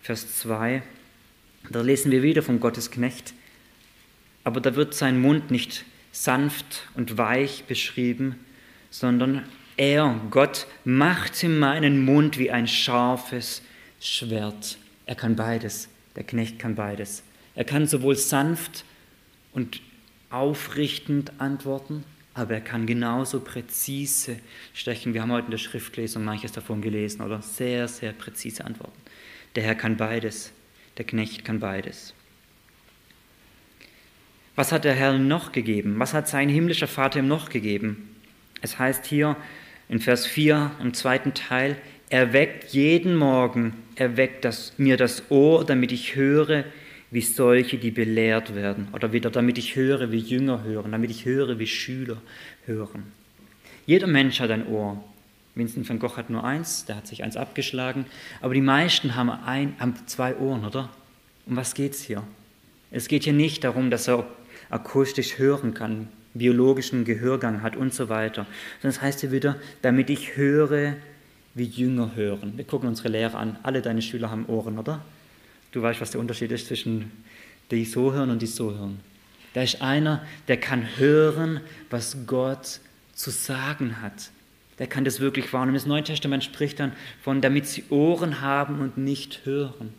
[0.02, 0.82] Vers 2.
[1.70, 3.32] Da lesen wir wieder von Gottes Knecht.
[4.44, 8.36] Aber da wird sein Mund nicht sanft und weich beschrieben,
[8.90, 9.44] sondern
[9.76, 13.62] er, Gott, macht in meinen Mund wie ein scharfes
[14.00, 14.78] Schwert.
[15.06, 15.88] Er kann beides.
[16.14, 17.22] Der Knecht kann beides.
[17.54, 18.84] Er kann sowohl sanft
[19.52, 19.80] und
[20.30, 24.36] aufrichtend antworten, aber er kann genauso präzise
[24.74, 25.14] stechen.
[25.14, 27.40] Wir haben heute in der Schriftlesung manches davon gelesen, oder?
[27.40, 29.00] Sehr, sehr präzise antworten.
[29.54, 30.52] Der Herr kann beides,
[30.98, 32.12] der Knecht kann beides.
[34.56, 35.98] Was hat der Herr noch gegeben?
[35.98, 38.16] Was hat sein himmlischer Vater ihm noch gegeben?
[38.60, 39.36] Es heißt hier
[39.88, 41.76] in Vers 4 im zweiten Teil,
[42.10, 46.64] er weckt jeden Morgen, er weckt das, mir das Ohr, damit ich höre,
[47.14, 48.88] wie solche, die belehrt werden.
[48.92, 52.16] Oder wieder, damit ich höre, wie Jünger hören, damit ich höre, wie Schüler
[52.66, 53.04] hören.
[53.86, 55.02] Jeder Mensch hat ein Ohr.
[55.54, 58.06] Vincent van Gogh hat nur eins, der hat sich eins abgeschlagen.
[58.40, 60.90] Aber die meisten haben, ein, haben zwei Ohren, oder?
[61.46, 62.24] Um was geht es hier?
[62.90, 64.26] Es geht hier nicht darum, dass er
[64.68, 68.44] akustisch hören kann, biologischen Gehörgang hat und so weiter.
[68.82, 70.94] Sondern es heißt hier wieder, damit ich höre,
[71.54, 72.54] wie Jünger hören.
[72.56, 73.56] Wir gucken unsere Lehrer an.
[73.62, 75.00] Alle deine Schüler haben Ohren, oder?
[75.74, 77.10] Du weißt, was der Unterschied ist zwischen
[77.72, 79.00] die so hören und die so hören.
[79.54, 81.60] Da ist einer, der kann hören,
[81.90, 82.78] was Gott
[83.12, 84.30] zu sagen hat.
[84.78, 85.74] Der kann das wirklich wahrnehmen.
[85.74, 89.92] Das Neue Testament spricht dann von, damit sie Ohren haben und nicht hören.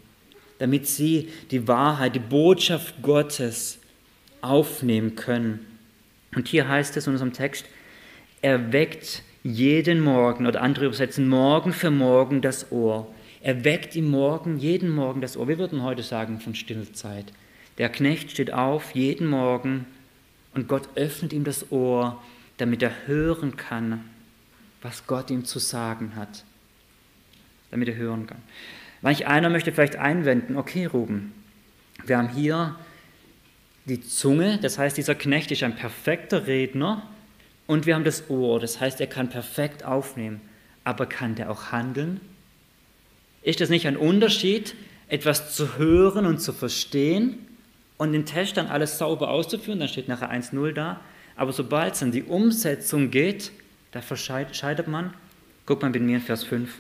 [0.60, 3.80] Damit sie die Wahrheit, die Botschaft Gottes
[4.40, 5.60] aufnehmen können.
[6.36, 7.66] Und hier heißt es in unserem Text,
[8.42, 13.14] er weckt jeden Morgen, oder andere übersetzen, morgen für morgen das Ohr.
[13.46, 15.48] Er weckt ihm morgen, jeden Morgen das Ohr.
[15.48, 17.32] Wir würden heute sagen von Stillzeit.
[17.78, 19.86] Der Knecht steht auf jeden Morgen
[20.56, 22.24] und Gott öffnet ihm das Ohr,
[22.58, 24.04] damit er hören kann,
[24.82, 26.44] was Gott ihm zu sagen hat.
[27.70, 28.42] Damit er hören kann.
[29.04, 31.32] Manch einer möchte vielleicht einwenden, okay Ruben,
[32.04, 32.76] wir haben hier
[33.86, 37.08] die Zunge, das heißt, dieser Knecht ist ein perfekter Redner
[37.68, 40.42] und wir haben das Ohr, das heißt, er kann perfekt aufnehmen.
[40.84, 42.22] Aber kann der auch handeln?
[43.46, 44.74] Ist das nicht ein Unterschied,
[45.08, 47.38] etwas zu hören und zu verstehen
[47.98, 49.80] und den Test dann alles sauber auszuführen?
[49.80, 51.00] Dann steht nachher 1-0 da.
[51.36, 53.52] Aber sobald es an die Umsetzung geht,
[53.92, 55.14] da scheitert man.
[55.68, 56.74] Guck mal mit mir in Vers 5.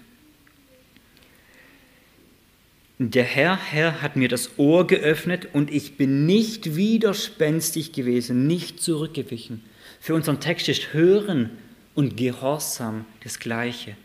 [2.97, 8.81] Der Herr, Herr hat mir das Ohr geöffnet und ich bin nicht widerspenstig gewesen, nicht
[8.81, 9.63] zurückgewichen.
[9.99, 11.51] Für unseren Text ist Hören
[11.93, 13.95] und Gehorsam das Gleiche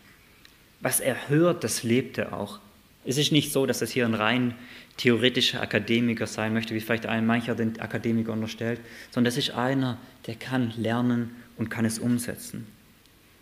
[0.81, 2.59] was er hört, das lebt er auch.
[3.05, 4.55] Es ist nicht so, dass es hier ein rein
[4.97, 9.97] theoretischer Akademiker sein möchte, wie vielleicht ein mancher den Akademiker unterstellt, sondern das ist einer,
[10.27, 12.67] der kann lernen und kann es umsetzen.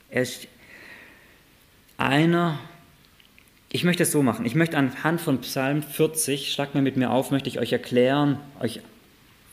[0.09, 0.47] Er ist
[1.97, 2.59] einer,
[3.69, 7.11] ich möchte es so machen, ich möchte anhand von Psalm 40, schlag mal mit mir
[7.11, 8.81] auf, möchte ich euch erklären, euch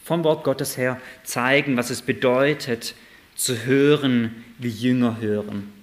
[0.05, 2.95] vom Wort Gottes her zeigen, was es bedeutet,
[3.35, 5.76] zu hören, wie Jünger hören.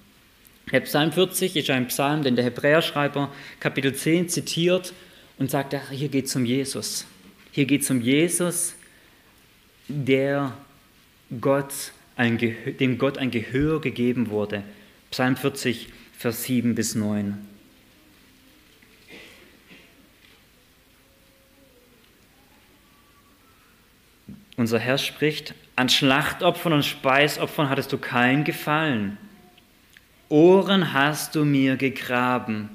[0.74, 4.92] Der Psalm 40 ist ein Psalm, den der Hebräerschreiber Kapitel 10 zitiert
[5.38, 7.06] und sagt, ach, hier geht es um Jesus.
[7.52, 8.74] Hier geht es um Jesus,
[9.86, 10.52] der
[11.40, 14.64] Gott ein dem Gott ein Gehör gegeben wurde.
[15.12, 17.38] Psalm 40, Vers 7 bis 9.
[24.56, 29.18] Unser Herr spricht, an Schlachtopfern und Speisopfern hattest du keinen Gefallen.
[30.28, 32.68] Ohren hast du mir gegraben,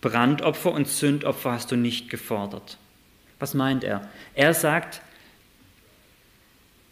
[0.00, 2.78] Brandopfer und Sündopfer hast du nicht gefordert.
[3.38, 4.08] Was meint er?
[4.34, 5.00] Er sagt,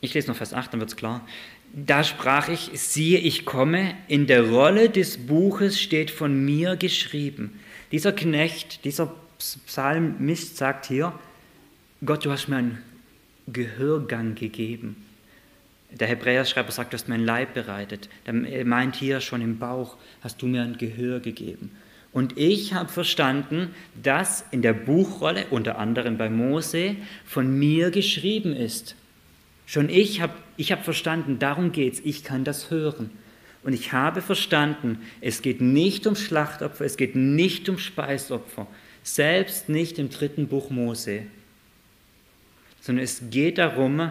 [0.00, 1.26] ich lese noch Vers 8, dann wird es klar.
[1.72, 7.60] Da sprach ich, siehe, ich komme, in der Rolle des Buches steht von mir geschrieben.
[7.92, 11.12] Dieser Knecht, dieser Psalmist sagt hier,
[12.04, 12.82] Gott, du hast mir einen
[13.46, 15.06] Gehörgang gegeben.
[15.92, 18.08] Der Hebräerschreiber sagt, du hast mein Leib bereitet.
[18.24, 21.72] Er meint hier schon im Bauch, hast du mir ein Gehör gegeben.
[22.12, 28.54] Und ich habe verstanden, dass in der Buchrolle, unter anderem bei Mose, von mir geschrieben
[28.54, 28.96] ist.
[29.66, 33.10] Schon ich habe ich hab verstanden, darum geht es, ich kann das hören.
[33.62, 38.66] Und ich habe verstanden, es geht nicht um Schlachtopfer, es geht nicht um Speisopfer,
[39.02, 41.22] selbst nicht im dritten Buch Mose,
[42.80, 44.10] sondern es geht darum,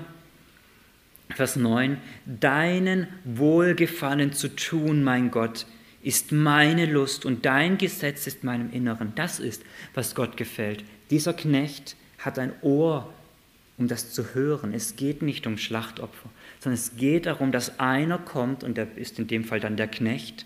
[1.36, 5.66] Vers 9, deinen Wohlgefallen zu tun, mein Gott,
[6.02, 9.14] ist meine Lust und dein Gesetz ist meinem Inneren.
[9.16, 9.64] Das ist,
[9.94, 10.84] was Gott gefällt.
[11.10, 13.14] Dieser Knecht hat ein Ohr
[13.78, 14.74] um das zu hören.
[14.74, 19.18] Es geht nicht um Schlachtopfer, sondern es geht darum, dass einer kommt, und der ist
[19.18, 20.46] in dem Fall dann der Knecht,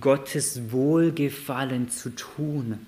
[0.00, 2.86] Gottes Wohlgefallen zu tun.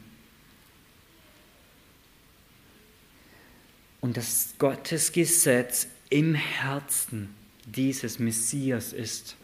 [4.01, 7.31] Und dass Gottes Gesetz im Herzen
[7.65, 9.37] dieses Messias ist.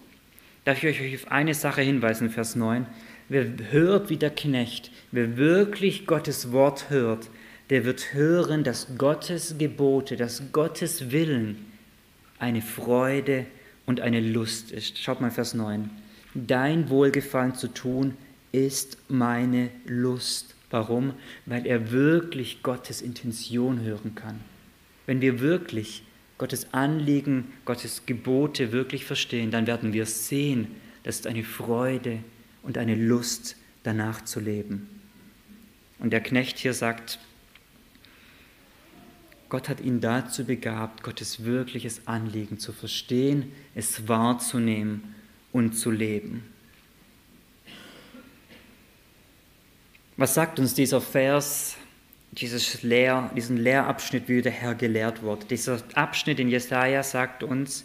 [0.64, 2.86] Darf ich euch auf eine Sache hinweisen, Vers 9?
[3.28, 7.30] Wer hört wie der Knecht, wer wirklich Gottes Wort hört,
[7.70, 11.66] der wird hören, dass Gottes Gebote, dass Gottes Willen
[12.38, 13.46] eine Freude
[13.86, 14.98] und eine Lust ist.
[14.98, 15.88] Schaut mal Vers 9.
[16.34, 18.14] Dein Wohlgefallen zu tun
[18.52, 20.54] ist meine Lust.
[20.70, 21.14] Warum?
[21.46, 24.40] Weil er wirklich Gottes Intention hören kann.
[25.06, 26.02] Wenn wir wirklich
[26.38, 30.68] Gottes Anliegen, Gottes Gebote wirklich verstehen, dann werden wir sehen,
[31.02, 32.18] dass es eine Freude
[32.62, 34.88] und eine Lust danach zu leben.
[35.98, 37.18] Und der Knecht hier sagt,
[39.48, 45.14] Gott hat ihn dazu begabt, Gottes wirkliches Anliegen zu verstehen, es wahrzunehmen
[45.52, 46.42] und zu leben.
[50.16, 51.76] Was sagt uns dieser Vers,
[52.38, 55.46] dieses Lehr, diesen Lehrabschnitt, wie der Herr gelehrt wurde?
[55.46, 57.84] Dieser Abschnitt in Jesaja sagt uns,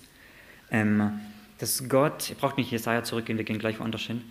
[0.72, 1.20] ähm,
[1.58, 4.24] dass Gott, ihr braucht nicht Jesaja zurückgehen, wir gehen gleich woanders hin.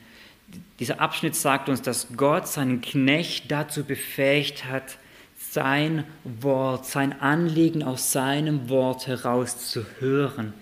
[0.81, 4.99] Dieser Abschnitt sagt uns, dass Gott seinen Knecht dazu befähigt hat,
[5.39, 10.53] sein Wort, sein Anliegen aus seinem Wort heraus zu hören,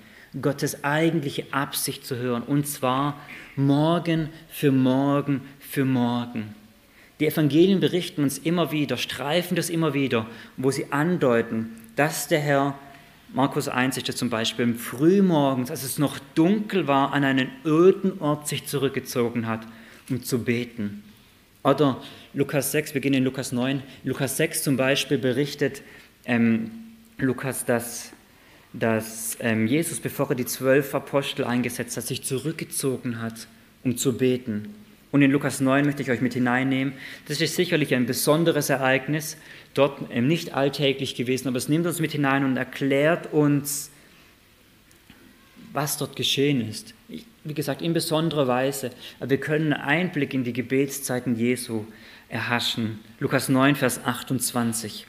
[0.41, 3.19] Gottes eigentliche Absicht zu hören, und zwar
[3.57, 6.55] morgen für morgen für morgen.
[7.21, 10.27] Die Evangelien berichten uns immer wieder, streifen das immer wieder,
[10.57, 12.79] wo sie andeuten, dass der Herr,
[13.33, 18.21] Markus 1 ist das zum Beispiel, frühmorgens, als es noch dunkel war, an einen öden
[18.21, 19.67] Ort sich zurückgezogen hat,
[20.09, 21.03] um zu beten.
[21.65, 22.01] Oder
[22.35, 23.83] Lukas 6, wir gehen in Lukas 9.
[24.05, 25.83] Lukas 6 zum Beispiel berichtet
[26.25, 26.71] ähm,
[27.19, 28.13] Lukas, dass,
[28.73, 33.49] dass ähm, Jesus, bevor er die zwölf Apostel eingesetzt hat, sich zurückgezogen hat,
[33.83, 34.73] um zu beten.
[35.11, 36.93] Und in Lukas 9 möchte ich euch mit hineinnehmen.
[37.27, 39.39] Das ist sicherlich ein besonderes Ereignis,
[39.75, 43.91] dort ähm, nicht alltäglich gewesen, aber es nimmt uns mit hinein und erklärt uns,
[45.73, 46.95] was dort geschehen ist.
[47.45, 48.91] Wie gesagt, in besonderer Weise.
[49.21, 51.87] Aber wir können Einblick in die Gebetszeiten Jesu
[52.29, 52.99] erhaschen.
[53.21, 55.07] Lukas 9, Vers 28.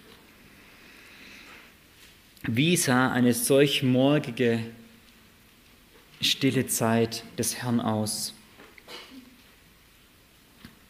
[2.44, 4.60] Wie sah eine solch morgige,
[6.22, 8.34] stille Zeit des Herrn aus?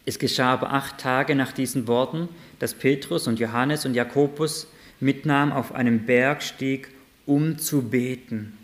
[0.10, 4.65] Es geschah aber acht Tage nach diesen Worten, dass Petrus und Johannes und Jakobus
[5.00, 6.88] mitnahm auf einem Berg stieg,
[7.28, 8.58] um zu beten.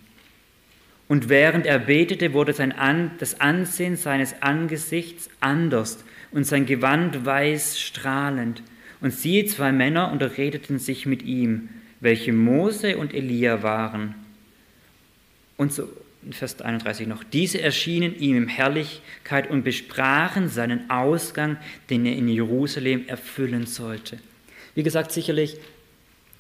[1.08, 7.28] Und während er betete, wurde sein An das Ansehen seines Angesichts anders und sein Gewand
[7.28, 8.64] weiß strahlend.
[9.00, 14.16] Und siehe, zwei Männer unterredeten sich mit ihm, welche Mose und Elia waren.
[15.58, 15.88] Und so,
[16.32, 21.58] Vers 31 noch, diese erschienen ihm in Herrlichkeit und besprachen seinen Ausgang,
[21.90, 24.18] den er in Jerusalem erfüllen sollte.
[24.74, 25.58] Wie gesagt, sicherlich,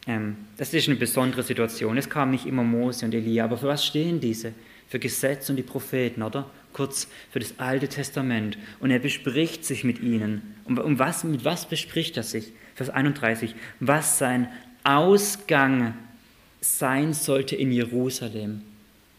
[0.08, 1.98] ähm, das ist eine besondere Situation.
[1.98, 4.54] Es kam nicht immer Mose und Elia, aber für was stehen diese?
[4.88, 6.50] Für Gesetz und die Propheten, oder?
[6.76, 8.58] kurz für das Alte Testament.
[8.82, 10.56] Und er bespricht sich mit ihnen.
[10.66, 12.52] Und um was, mit was bespricht er sich?
[12.76, 13.56] Vers 31.
[13.80, 14.50] Was sein
[14.84, 15.94] Ausgang
[16.60, 18.62] sein sollte in Jerusalem.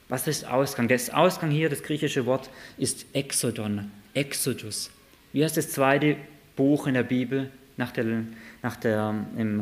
[0.08, 0.88] Was ist Ausgang?
[0.88, 4.90] Der Ausgang hier, das griechische Wort, ist Exodon, Exodus.
[5.32, 6.16] Wie heißt das zweite
[6.54, 8.22] Buch in der Bibel nach der,
[8.62, 9.14] nach der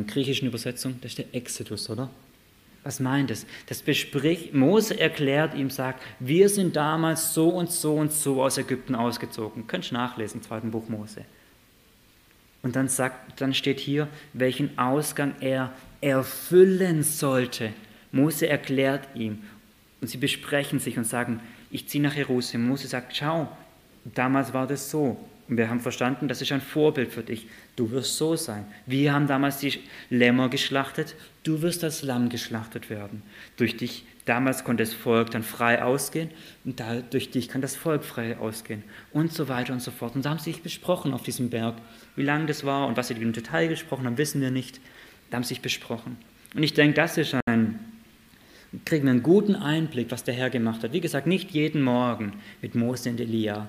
[0.07, 0.99] griechischen Übersetzung?
[1.01, 2.11] Das ist der Exodus, oder?
[2.83, 3.47] Was meint es?
[3.67, 8.59] Das bespricht, Mose erklärt ihm, sagt, wir sind damals so und so und so aus
[8.59, 9.67] Ägypten ausgezogen.
[9.67, 11.25] Könnt ihr nachlesen, im zweiten Buch Mose.
[12.63, 17.73] Und dann, sagt, dann steht hier, welchen Ausgang er erfüllen sollte.
[18.13, 19.43] Mose erklärt ihm
[20.05, 21.41] und sie besprechen sich und sagen,
[21.71, 22.69] ich ziehe nach Jerusalem.
[22.69, 23.49] Mose sagt, schau,
[24.05, 25.19] damals war das so.
[25.49, 27.47] Und wir haben verstanden, das ist ein Vorbild für dich.
[27.75, 28.67] Du wirst so sein.
[28.85, 33.23] Wir haben damals die Lämmer geschlachtet, du wirst als Lamm geschlachtet werden.
[33.57, 36.29] Durch dich, damals konnte das Volk dann frei ausgehen
[36.67, 40.17] und da, durch dich kann das Volk frei ausgehen und so weiter und so fort.
[40.17, 41.77] Und da haben sie sich besprochen auf diesem Berg.
[42.15, 44.83] Wie lange das war und was sie im Detail gesprochen haben, wissen wir nicht.
[45.31, 46.19] Da haben sie sich besprochen.
[46.55, 47.41] Und ich denke, das ist ein,
[48.85, 50.93] kriegen wir einen guten Einblick, was der Herr gemacht hat.
[50.93, 53.69] Wie gesagt, nicht jeden Morgen mit Mose und Elia,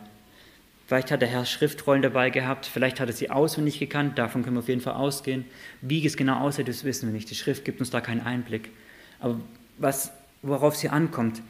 [0.88, 4.56] Vielleicht hat der Herr Schriftrollen dabei gehabt, vielleicht hat er sie auswendig gekannt, davon können
[4.56, 5.46] wir auf jeden Fall ausgehen.
[5.82, 7.30] Wie es genau aussieht, das wissen wir nicht.
[7.32, 8.70] Die Schrift gibt uns da keinen Einblick.
[9.20, 9.40] Aber
[9.80, 10.12] was,
[10.44, 11.42] worauf sie ankommt,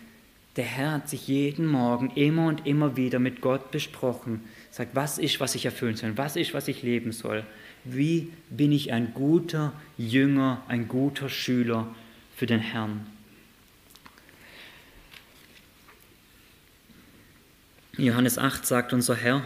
[0.56, 4.42] der Herr hat sich jeden Morgen immer und immer wieder mit Gott besprochen.
[4.72, 7.44] Sagt, was ist, was ich erfüllen soll, was ist, was ich leben soll.
[7.84, 11.94] Wie bin ich ein guter Jünger, ein guter Schüler
[12.38, 13.06] für den Herrn.
[17.98, 19.44] Johannes 8 sagt unser Herr,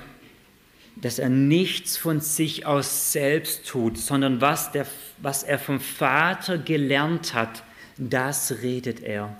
[0.95, 4.87] dass er nichts von sich aus selbst tut, sondern was, der,
[5.19, 7.63] was er vom Vater gelernt hat,
[7.97, 9.35] das redet er.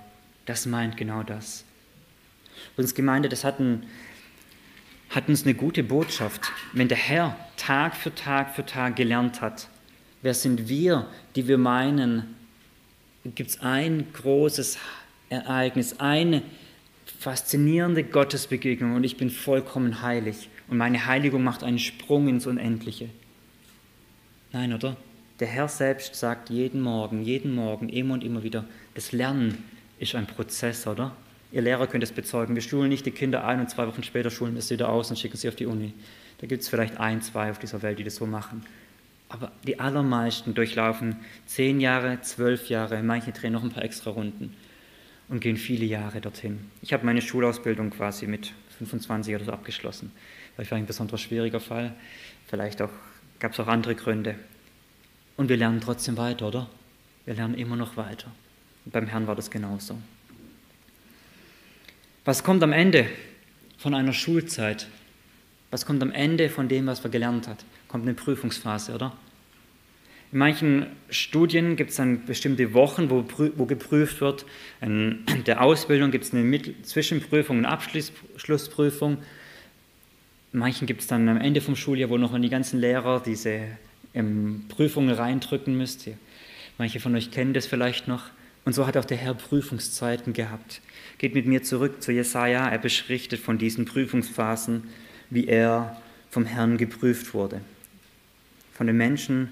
[0.46, 1.64] Das meint genau das.
[2.76, 3.84] Uns Gemeinde, das hat, ein,
[5.10, 6.42] hat uns eine gute Botschaft.
[6.72, 9.68] Wenn der Herr Tag für Tag für Tag gelernt hat,
[10.22, 12.36] wer sind wir, die wir meinen,
[13.24, 14.78] gibt es ein großes
[15.30, 16.42] Ereignis, eine
[17.20, 23.10] faszinierende Gottesbegegnung und ich bin vollkommen heilig und meine Heiligung macht einen Sprung ins Unendliche.
[24.52, 24.96] Nein, oder?
[25.38, 29.62] Der Herr selbst sagt jeden Morgen, jeden Morgen, immer und immer wieder, das Lernen
[29.98, 31.14] ist ein Prozess, oder?
[31.52, 32.54] Ihr Lehrer könnt es bezeugen.
[32.54, 35.10] Wir schulen nicht die Kinder ein und zwei Wochen später schulen wir sie wieder aus
[35.10, 35.92] und schicken sie auf die Uni.
[36.38, 38.64] Da gibt es vielleicht ein, zwei auf dieser Welt, die das so machen.
[39.28, 44.54] Aber die allermeisten durchlaufen zehn Jahre, zwölf Jahre, manche drehen noch ein paar extra Runden
[45.30, 46.58] und gehen viele Jahre dorthin.
[46.82, 50.12] Ich habe meine Schulausbildung quasi mit 25 oder so abgeschlossen.
[50.54, 51.94] Vielleicht war ein besonders schwieriger Fall,
[52.48, 52.90] vielleicht auch,
[53.38, 54.34] gab es auch andere Gründe.
[55.36, 56.68] Und wir lernen trotzdem weiter, oder?
[57.24, 58.30] Wir lernen immer noch weiter.
[58.84, 59.96] Und beim Herrn war das genauso.
[62.24, 63.06] Was kommt am Ende
[63.78, 64.88] von einer Schulzeit?
[65.70, 67.64] Was kommt am Ende von dem, was man gelernt hat?
[67.88, 69.16] Kommt eine Prüfungsphase, oder?
[70.32, 73.24] In manchen Studien gibt es dann bestimmte Wochen, wo,
[73.56, 74.46] wo geprüft wird.
[74.80, 79.18] In der Ausbildung gibt es eine Mittel Zwischenprüfung, eine Abschlussprüfung.
[80.52, 83.20] In manchen gibt es dann am Ende vom Schuljahr, wo noch an die ganzen Lehrer
[83.24, 83.62] diese
[84.14, 86.08] ähm, Prüfungen reindrücken müsst.
[86.78, 88.24] Manche von euch kennen das vielleicht noch.
[88.64, 90.80] Und so hat auch der Herr Prüfungszeiten gehabt.
[91.18, 92.68] Geht mit mir zurück zu Jesaja.
[92.68, 94.84] Er beschrichtet von diesen Prüfungsphasen,
[95.28, 97.62] wie er vom Herrn geprüft wurde.
[98.72, 99.50] Von den Menschen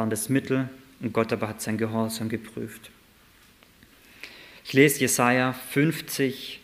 [0.00, 2.90] waren das Mittel und Gott aber hat sein Gehorsam geprüft.
[4.64, 6.58] Ich lese Jesaja 50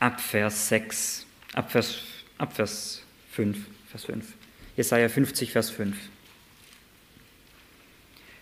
[0.00, 2.00] ab Vers 6, ab Vers,
[2.36, 3.56] ab Vers 5,
[3.88, 4.24] Vers 5.
[4.76, 5.96] Jesaja 50, Vers 5.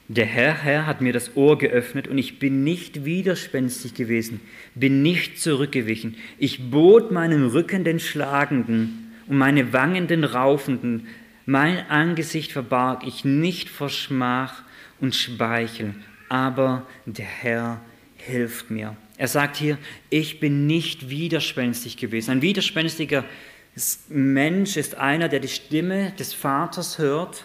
[0.08, 4.40] Der Herr, Herr hat mir das Ohr geöffnet und ich bin nicht widerspenstig gewesen,
[4.74, 6.16] bin nicht zurückgewichen.
[6.38, 11.06] Ich bot meinem Rücken den Schlagenden und meine Wangen den Raufenden,
[11.46, 14.62] mein Angesicht verbarg ich nicht vor Schmach
[15.00, 15.94] und Speichel,
[16.28, 17.80] aber der Herr
[18.16, 18.96] hilft mir.
[19.16, 19.78] Er sagt hier,
[20.10, 22.30] ich bin nicht widerspenstig gewesen.
[22.30, 23.24] Ein widerspenstiger
[24.08, 27.44] Mensch ist einer, der die Stimme des Vaters hört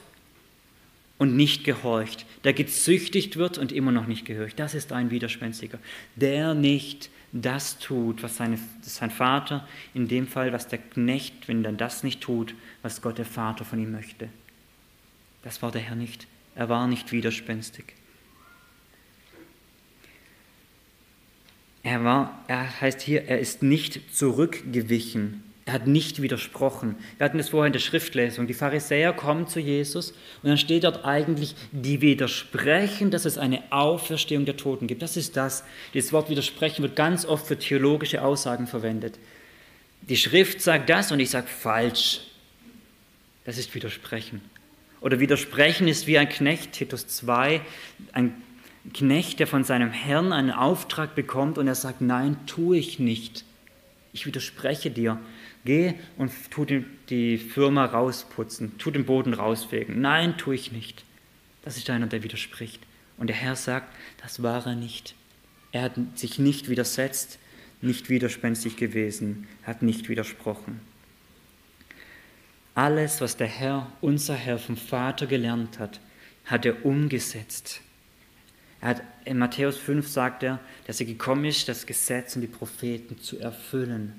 [1.17, 4.59] und nicht gehorcht, der gezüchtigt wird und immer noch nicht gehorcht.
[4.59, 5.79] Das ist ein Widerspenstiger,
[6.15, 11.63] der nicht das tut, was seine, sein Vater, in dem Fall, was der Knecht, wenn
[11.65, 14.29] er das nicht tut, was Gott der Vater von ihm möchte.
[15.43, 16.27] Das war der Herr nicht.
[16.55, 17.93] Er war nicht widerspenstig.
[21.83, 25.43] Er war, er heißt hier, er ist nicht zurückgewichen.
[25.67, 26.95] Er hat nicht widersprochen.
[27.17, 28.47] Wir hatten es vorher in der Schriftlesung.
[28.47, 33.61] Die Pharisäer kommen zu Jesus und dann steht dort eigentlich, die widersprechen, dass es eine
[33.69, 35.01] Auferstehung der Toten gibt.
[35.01, 35.65] Das ist das.
[35.93, 39.19] Dieses Wort widersprechen wird ganz oft für theologische Aussagen verwendet.
[40.03, 42.21] Die Schrift sagt das und ich sage falsch.
[43.43, 44.39] Das ist Widersprechen.
[45.01, 47.59] Oder Widersprechen ist wie ein Knecht, Titus 2,
[48.13, 48.41] ein
[48.93, 53.43] Knecht, der von seinem Herrn einen Auftrag bekommt und er sagt, nein, tue ich nicht.
[54.13, 55.19] Ich widerspreche dir.
[55.67, 56.65] Geh und tu
[57.09, 59.99] die Firma rausputzen, tu den Boden rausfegen.
[59.99, 61.03] Nein, tue ich nicht.
[61.65, 62.81] Das ist einer, der widerspricht.
[63.17, 65.13] Und der Herr sagt, das war er nicht.
[65.73, 67.37] Er hat sich nicht widersetzt,
[67.81, 70.79] nicht widerspenstig gewesen, hat nicht widersprochen.
[72.73, 75.99] Alles, was der Herr, unser Herr vom Vater gelernt hat,
[76.45, 77.81] hat er umgesetzt.
[78.79, 82.47] Er hat, in Matthäus 5 sagt er, dass er gekommen ist, das Gesetz und die
[82.47, 84.13] Propheten zu erfüllen.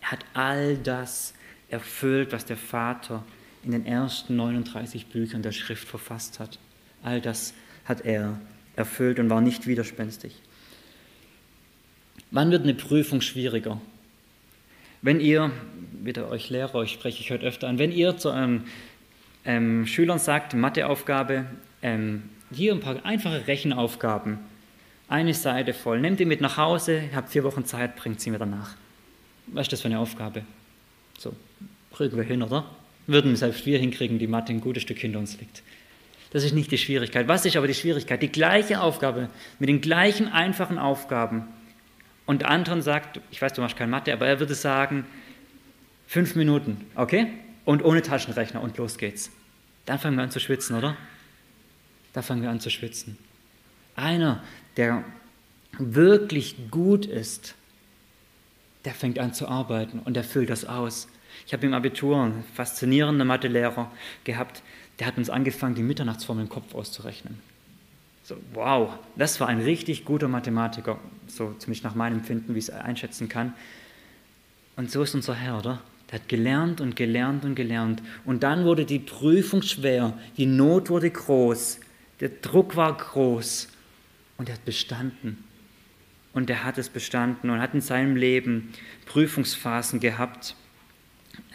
[0.00, 1.34] Er hat all das
[1.68, 3.24] erfüllt, was der Vater
[3.62, 6.58] in den ersten 39 Büchern der Schrift verfasst hat.
[7.02, 8.38] All das hat er
[8.76, 10.34] erfüllt und war nicht widerspenstig.
[12.30, 13.80] Wann wird eine Prüfung schwieriger?
[15.02, 15.50] Wenn ihr,
[16.02, 18.64] wieder euch Lehrer, euch spreche ich heute öfter an, wenn ihr zu euren
[19.44, 21.46] ähm, Schülern sagt, Matheaufgabe,
[21.82, 24.38] ähm, hier ein paar einfache Rechenaufgaben,
[25.08, 28.38] eine Seite voll, nehmt ihr mit nach Hause, habt vier Wochen Zeit, bringt sie mir
[28.38, 28.76] danach.
[29.52, 30.42] Was ist das für eine Aufgabe?
[31.18, 31.34] So,
[31.92, 32.64] kriegen wir hin, oder?
[33.06, 35.62] Würden selbst wir hinkriegen, die Mathe ein gutes Stück hinter uns liegt.
[36.30, 37.26] Das ist nicht die Schwierigkeit.
[37.26, 38.22] Was ist aber die Schwierigkeit?
[38.22, 39.28] Die gleiche Aufgabe
[39.58, 41.44] mit den gleichen einfachen Aufgaben.
[42.24, 45.04] Und Anton sagt, ich weiß, du machst keine Mathe, aber er würde sagen,
[46.06, 47.26] fünf Minuten, okay?
[47.64, 49.32] Und ohne Taschenrechner und los geht's.
[49.86, 50.96] Dann fangen wir an zu schwitzen, oder?
[52.12, 53.18] Da fangen wir an zu schwitzen.
[53.96, 54.42] Einer,
[54.76, 55.04] der
[55.78, 57.54] wirklich gut ist,
[58.84, 61.08] der fängt an zu arbeiten und der füllt das aus.
[61.46, 63.90] Ich habe im Abitur einen faszinierenden Mathelehrer
[64.24, 64.62] gehabt,
[64.98, 67.38] der hat uns angefangen, die Mitternachtsformel im Kopf auszurechnen.
[68.22, 72.68] So, wow, das war ein richtig guter Mathematiker, so ziemlich nach meinem Empfinden, wie ich
[72.68, 73.54] es einschätzen kann.
[74.76, 75.82] Und so ist unser Herr, oder?
[76.10, 78.02] Der hat gelernt und gelernt und gelernt.
[78.24, 81.80] Und dann wurde die Prüfung schwer, die Not wurde groß,
[82.20, 83.68] der Druck war groß
[84.36, 85.44] und er hat bestanden.
[86.32, 88.72] Und er hat es bestanden und hat in seinem Leben
[89.06, 90.54] Prüfungsphasen gehabt.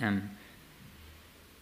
[0.01, 0.21] Ähm,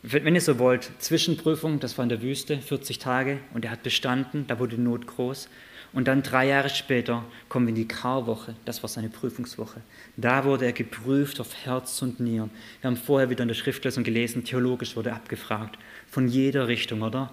[0.01, 3.83] wenn ihr so wollt, Zwischenprüfung, das war in der Wüste, 40 Tage, und er hat
[3.83, 5.47] bestanden, da wurde die Not groß.
[5.93, 9.79] Und dann drei Jahre später kommen wir in die Karwoche, das war seine Prüfungswoche.
[10.17, 12.49] Da wurde er geprüft auf Herz und Nieren.
[12.81, 15.77] Wir haben vorher wieder in der Schriftlesung gelesen, theologisch wurde abgefragt,
[16.09, 17.31] von jeder Richtung, oder?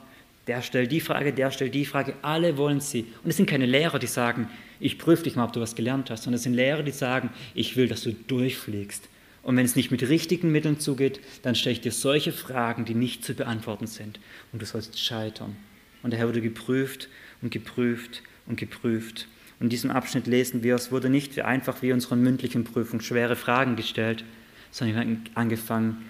[0.50, 3.06] Der stellt die Frage, der stellt die Frage, alle wollen sie.
[3.22, 4.48] Und es sind keine Lehrer, die sagen,
[4.80, 7.30] ich prüfe dich mal, ob du was gelernt hast, sondern es sind Lehrer, die sagen,
[7.54, 9.08] ich will, dass du durchfliegst.
[9.44, 12.96] Und wenn es nicht mit richtigen Mitteln zugeht, dann stelle ich dir solche Fragen, die
[12.96, 14.18] nicht zu beantworten sind.
[14.52, 15.54] Und du sollst scheitern.
[16.02, 17.08] Und der Herr wurde geprüft
[17.42, 19.28] und geprüft und geprüft.
[19.60, 23.36] Und in diesem Abschnitt lesen wir, es wurde nicht einfach wie unsere mündlichen Prüfung schwere
[23.36, 24.24] Fragen gestellt,
[24.72, 26.04] sondern wir haben angefangen,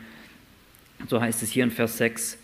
[1.10, 2.38] so heißt es hier in Vers 6,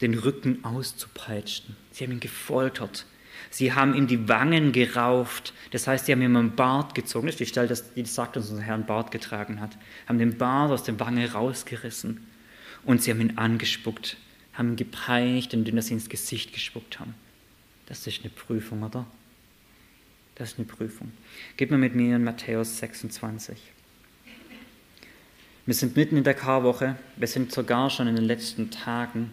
[0.00, 1.76] den Rücken auszupeitschen.
[1.92, 3.06] Sie haben ihn gefoltert.
[3.50, 5.52] Sie haben ihm die Wangen gerauft.
[5.72, 7.26] Das heißt, sie haben ihm einen Bart gezogen.
[7.26, 9.76] Das ist die Stelle, die sagt, dass unser Herr einen Bart getragen hat.
[10.06, 12.26] Haben den Bart aus der Wange rausgerissen.
[12.84, 14.16] Und sie haben ihn angespuckt,
[14.54, 17.14] haben ihn gepeinigt, indem sie ins Gesicht gespuckt haben.
[17.86, 19.06] Das ist eine Prüfung, oder?
[20.36, 21.12] Das ist eine Prüfung.
[21.56, 23.58] Geht mal mit mir in Matthäus 26.
[25.66, 26.96] Wir sind mitten in der Karwoche.
[27.16, 29.32] Wir sind sogar schon in den letzten Tagen.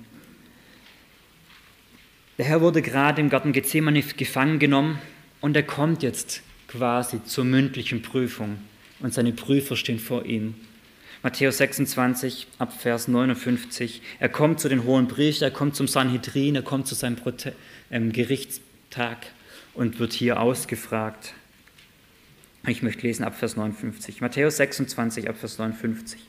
[2.38, 5.00] Der Herr wurde gerade im Garten Gethsemane gefangen genommen
[5.42, 8.60] und er kommt jetzt quasi zur mündlichen Prüfung
[9.00, 10.54] und seine Prüfer stehen vor ihm.
[11.24, 14.04] Matthäus 26 ab Vers 59.
[14.20, 17.54] Er kommt zu den hohen Priestern, er kommt zum Sanhedrin, er kommt zu seinem Prote
[17.90, 19.18] ähm, Gerichtstag
[19.74, 21.34] und wird hier ausgefragt.
[22.68, 24.22] Ich möchte lesen ab Vers 59.
[24.22, 26.20] Matthäus 26 ab Vers 59.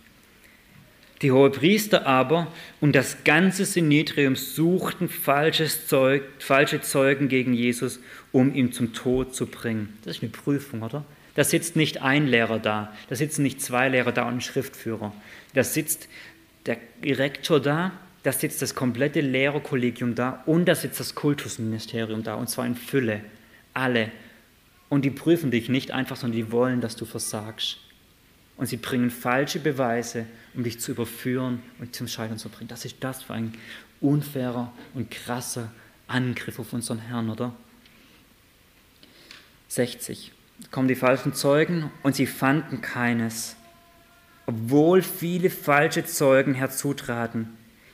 [1.23, 2.47] Die Hohepriester aber
[2.81, 7.99] und das ganze Synedrium suchten Zeug, falsche Zeugen gegen Jesus,
[8.31, 9.99] um ihn zum Tod zu bringen.
[10.05, 11.05] Das ist eine Prüfung, oder?
[11.35, 15.12] Da sitzt nicht ein Lehrer da, da sitzen nicht zwei Lehrer da und ein Schriftführer.
[15.55, 16.09] Da sitzt
[16.66, 17.93] der Rektor da,
[18.23, 22.75] da sitzt das komplette Lehrerkollegium da und da sitzt das Kultusministerium da, und zwar in
[22.75, 23.21] Fülle.
[23.75, 24.11] Alle.
[24.89, 27.79] Und die prüfen dich nicht einfach, sondern die wollen, dass du versagst
[28.59, 32.69] und sie bringen falsche Beweise, um dich zu überführen und zum Scheitern zu bringen.
[32.69, 33.55] Das ist das für ein
[34.01, 35.73] unfairer und krasser
[36.09, 37.55] Angriff auf unseren Herrn, oder?
[39.69, 40.33] 60.
[40.71, 43.55] Kommen die falschen Zeugen und sie fanden keines,
[44.47, 47.51] obwohl viele falsche Zeugen herzutraten.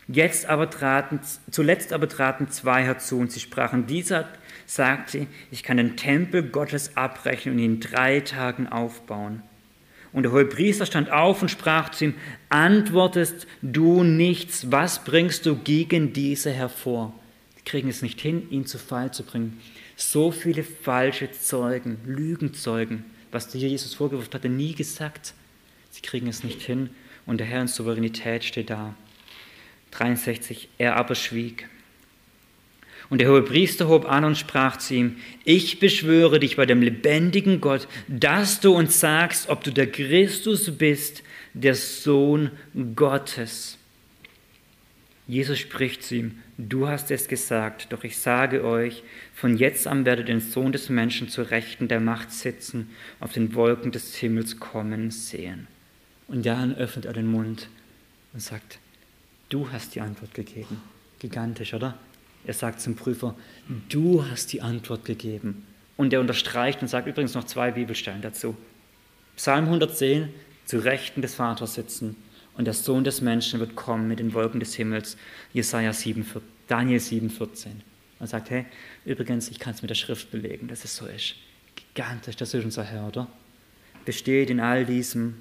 [0.07, 4.29] Jetzt aber traten, zuletzt aber traten zwei herzu und sie sprachen, dieser
[4.67, 9.43] sagte, ich kann den Tempel Gottes abbrechen und ihn in drei Tagen aufbauen.
[10.15, 12.15] Und der Hohepriester stand auf und sprach zu ihm,
[12.49, 17.12] antwortest du nichts, was bringst du gegen diese hervor?
[17.59, 19.61] Die kriegen es nicht hin, ihn zu Fall zu bringen.
[19.97, 25.35] So viele falsche Zeugen, Lügenzeugen, was dir Jesus vorgeworfen hat, er nie gesagt.
[25.91, 26.91] Sie kriegen es nicht hin
[27.27, 28.95] und der Herr in Souveränität steht da.
[29.91, 31.69] 63, er aber schwieg.
[33.11, 36.83] Und der hohe Priester hob an und sprach zu ihm, ich beschwöre dich bei dem
[36.83, 42.51] lebendigen Gott, dass du uns sagst, ob du der Christus bist, der Sohn
[42.95, 43.79] Gottes.
[45.27, 49.03] Jesus spricht zu ihm, du hast es gesagt, doch ich sage euch,
[49.35, 52.91] von jetzt an werdet den Sohn des Menschen zu Rechten der Macht sitzen,
[53.21, 55.67] auf den Wolken des Himmels kommen sehen.
[56.29, 57.69] Und dann öffnet er den Mund
[58.33, 58.79] und sagt,
[59.49, 60.81] du hast die Antwort gegeben.
[61.21, 61.99] Gigantisch, oder?
[62.47, 63.34] Er sagt zum Prüfer,
[63.88, 65.66] du hast die Antwort gegeben.
[65.97, 68.57] Und er unterstreicht und sagt übrigens noch zwei Bibelstellen dazu.
[69.36, 70.28] Psalm 110,
[70.64, 72.16] zu Rechten des Vaters sitzen
[72.57, 75.16] und der Sohn des Menschen wird kommen mit den Wolken des Himmels.
[75.53, 76.24] Jesaja 7,
[76.68, 77.82] Daniel 7, 14.
[78.20, 78.64] Und sagt, hey,
[79.05, 81.34] übrigens, ich kann es mit der Schrift belegen, dass es so ist.
[81.74, 83.28] Gigantisch, das ist unser Herr, oder?
[84.05, 85.34] Besteht in all diesem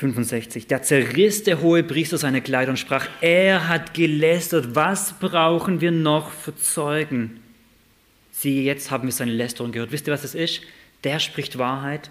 [0.00, 0.66] 65.
[0.66, 5.90] Da zerriss der hohe Priester seine Kleider und sprach, er hat gelästert, was brauchen wir
[5.90, 7.40] noch für Zeugen?
[8.32, 9.92] Siehe, jetzt haben wir seine Lästerung gehört.
[9.92, 10.62] Wisst ihr, was es ist?
[11.04, 12.10] Der spricht Wahrheit,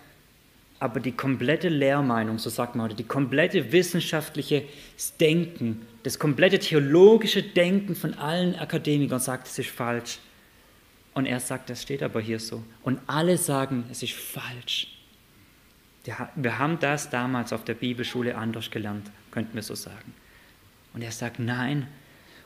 [0.80, 4.64] aber die komplette Lehrmeinung, so sagt man heute, die komplette wissenschaftliche
[5.20, 10.20] Denken, das komplette theologische Denken von allen Akademikern sagt, es ist falsch.
[11.16, 12.64] Und er sagt, das steht aber hier so.
[12.84, 14.99] Und alle sagen, es ist falsch.
[16.06, 20.14] Wir haben das damals auf der Bibelschule anders gelernt, könnten wir so sagen.
[20.94, 21.88] Und er sagt, nein.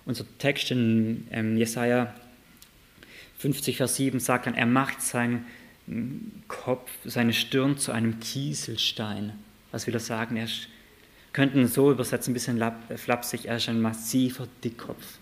[0.05, 2.13] Unser Text in ähm, Jesaja
[3.37, 5.45] 50, Vers 7 sagt dann, er macht seinen
[6.47, 9.33] Kopf, seine Stirn zu einem Kieselstein.
[9.71, 10.35] Was will er sagen?
[10.37, 10.67] Er ist,
[11.31, 12.61] könnten so übersetzen, ein bisschen
[12.95, 15.19] flapsig, er ist ein massiver Dickkopf.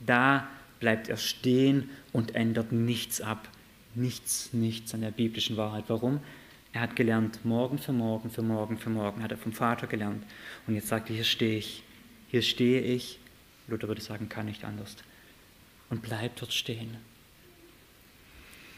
[0.00, 0.48] Da
[0.80, 3.48] bleibt er stehen und ändert nichts ab.
[3.94, 5.84] Nichts, nichts an der biblischen Wahrheit.
[5.88, 6.20] Warum?
[6.72, 10.24] Er hat gelernt, morgen für morgen, für morgen, für morgen, hat er vom Vater gelernt.
[10.66, 11.82] Und jetzt sagt er, hier stehe ich,
[12.28, 13.18] hier stehe ich.
[13.66, 14.96] Luther würde sagen, kann nicht anders.
[15.88, 16.96] Und bleibt dort stehen.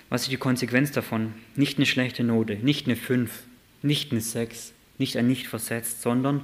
[0.08, 1.34] Was ist die Konsequenz davon?
[1.54, 3.44] Nicht eine schlechte Note, nicht eine 5,
[3.82, 6.42] nicht eine 6, nicht ein Nicht versetzt, sondern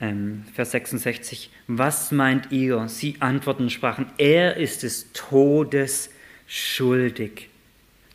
[0.00, 2.88] ähm, Vers 66, was meint ihr?
[2.88, 6.10] Sie antworten und sprachen, er ist des Todes
[6.46, 7.49] schuldig.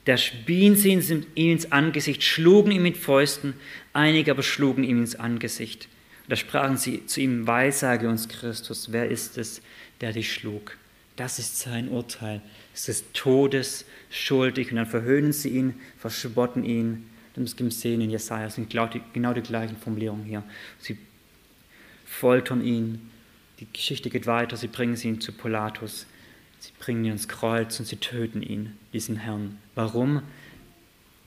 [0.05, 3.55] Da spien sie ihm ins Angesicht, schlugen ihm mit Fäusten,
[3.91, 5.87] einige aber schlugen ihm ins Angesicht.
[6.23, 9.61] Und da sprachen sie zu ihm, Weissage uns Christus, wer ist es,
[10.01, 10.77] der dich schlug?
[11.15, 12.41] Das ist sein Urteil.
[12.73, 14.69] Es ist Todes schuldig.
[14.71, 17.09] Und dann verhöhnen sie ihn, verspotten ihn.
[17.35, 20.43] Das gibt es sehen in Jesaja, das sind genau die, genau die gleichen Formulierungen hier.
[20.79, 20.97] Sie
[22.05, 23.11] foltern ihn.
[23.59, 24.55] Die Geschichte geht weiter.
[24.55, 26.05] Sie bringen ihn zu Pilatus.
[26.65, 29.59] Sie bringen ihn ins Kreuz und sie töten ihn, diesen Herrn.
[29.75, 30.23] Warum?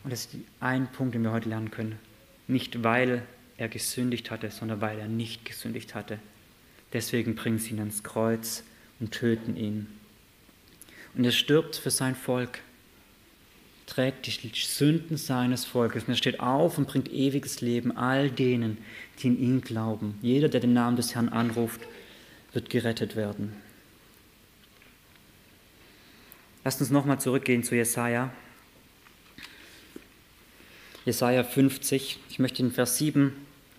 [0.03, 1.97] Und das ist ein Punkt, den wir heute lernen können.
[2.49, 3.23] Nicht weil
[3.57, 6.19] er gesündigt hatte, sondern weil er nicht gesündigt hatte.
[6.93, 8.65] Deswegen bringen sie ihn ans Kreuz
[8.99, 9.87] und töten ihn.
[11.15, 12.59] Und er stirbt für sein Volk,
[13.87, 16.05] trägt die Sünden seines Volkes.
[16.05, 18.79] Und er steht auf und bringt ewiges Leben all denen,
[19.21, 20.19] die in ihn glauben.
[20.21, 21.83] Jeder, der den Namen des Herrn anruft,
[22.53, 23.68] wird gerettet werden.
[26.69, 28.31] Lasst uns nochmal zurückgehen zu Jesaja.
[31.07, 32.19] Jesaja 50.
[32.29, 33.33] Ich möchte den Vers 7,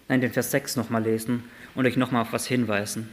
[0.08, 1.44] nein, den Vers 6 nochmal lesen
[1.76, 3.08] und euch nochmal auf was hinweisen.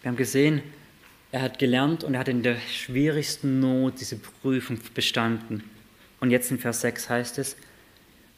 [0.00, 0.60] Wir haben gesehen,
[1.30, 5.62] er hat gelernt und er hat in der schwierigsten Not diese Prüfung bestanden.
[6.18, 7.56] Und jetzt in Vers 6 heißt es,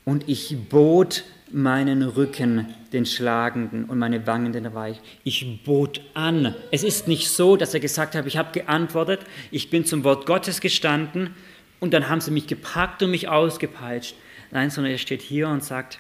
[0.05, 5.01] und ich bot meinen Rücken den Schlagenden und meine Wangen den Weich.
[5.25, 6.55] Ich bot an.
[6.71, 9.21] Es ist nicht so, dass er gesagt hat, ich habe geantwortet,
[9.51, 11.31] ich bin zum Wort Gottes gestanden
[11.81, 14.15] und dann haben sie mich gepackt und mich ausgepeitscht.
[14.51, 15.99] Nein, sondern er steht hier und sagt,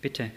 [0.00, 0.30] bitte,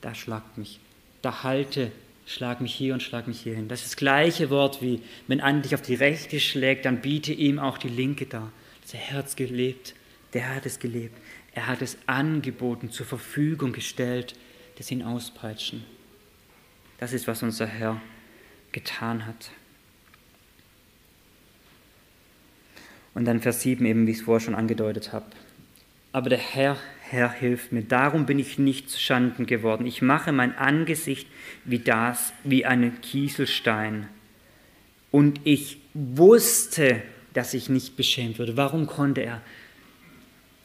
[0.00, 0.80] da schlagt mich,
[1.22, 1.92] da halte
[2.30, 3.68] schlag mich hier und schlag mich hier hin.
[3.68, 7.32] Das ist das gleiche Wort wie, wenn einer dich auf die rechte schlägt, dann biete
[7.32, 8.24] ihm auch die linke.
[8.26, 8.48] Der
[8.92, 9.94] Herr hat gelebt,
[10.32, 11.16] der hat es gelebt.
[11.54, 14.34] Er hat es angeboten, zur Verfügung gestellt,
[14.78, 15.84] dass ihn auspeitschen.
[16.98, 18.00] Das ist, was unser Herr
[18.72, 19.50] getan hat.
[23.14, 25.26] Und dann Vers 7 eben, wie ich es vorher schon angedeutet habe.
[26.12, 26.76] Aber der Herr
[27.10, 27.82] Herr, hilf mir.
[27.82, 29.84] Darum bin ich nicht zu Schanden geworden.
[29.84, 31.26] Ich mache mein Angesicht
[31.64, 34.06] wie das, wie einen Kieselstein.
[35.10, 37.02] Und ich wusste,
[37.34, 38.56] dass ich nicht beschämt würde.
[38.56, 39.42] Warum konnte er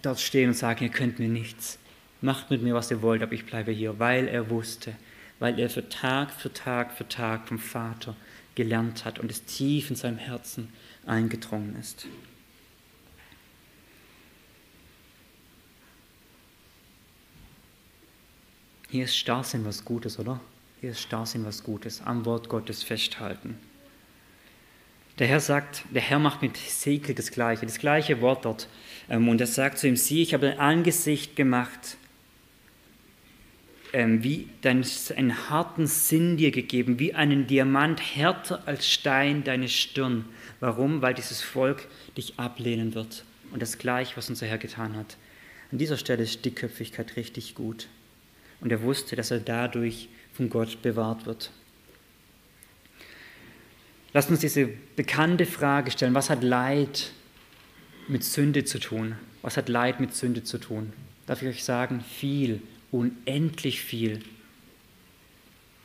[0.05, 1.79] dort stehen und sagen, ihr könnt mir nichts.
[2.21, 4.95] Macht mit mir, was ihr wollt, aber ich bleibe hier, weil er wusste,
[5.39, 8.15] weil er für Tag für Tag für Tag vom Vater
[8.55, 10.71] gelernt hat und es tief in seinem Herzen
[11.05, 12.07] eingedrungen ist.
[18.89, 20.39] Hier ist Starrsinn was Gutes, oder?
[20.79, 22.01] Hier ist Starrsinn was Gutes.
[22.01, 23.57] Am Wort Gottes festhalten.
[25.19, 28.67] Der Herr sagt, der Herr macht mit Sekel das Gleiche, das gleiche Wort dort.
[29.09, 31.97] Ähm, und er sagt zu ihm, sieh, ich habe dein Angesicht gemacht,
[33.93, 34.85] ähm, wie dein,
[35.15, 40.25] einen harten Sinn dir gegeben, wie einen Diamant härter als Stein deine Stirn.
[40.59, 41.01] Warum?
[41.01, 41.87] Weil dieses Volk
[42.17, 43.23] dich ablehnen wird.
[43.51, 45.17] Und das gleiche, was unser Herr getan hat.
[45.71, 47.87] An dieser Stelle ist Dickköpfigkeit richtig gut
[48.61, 51.51] und er wusste, dass er dadurch von Gott bewahrt wird.
[54.13, 57.11] Lasst uns diese bekannte Frage stellen, was hat Leid
[58.07, 59.15] mit Sünde zu tun?
[59.41, 60.93] Was hat Leid mit Sünde zu tun?
[61.27, 64.19] Darf ich euch sagen, viel, unendlich viel.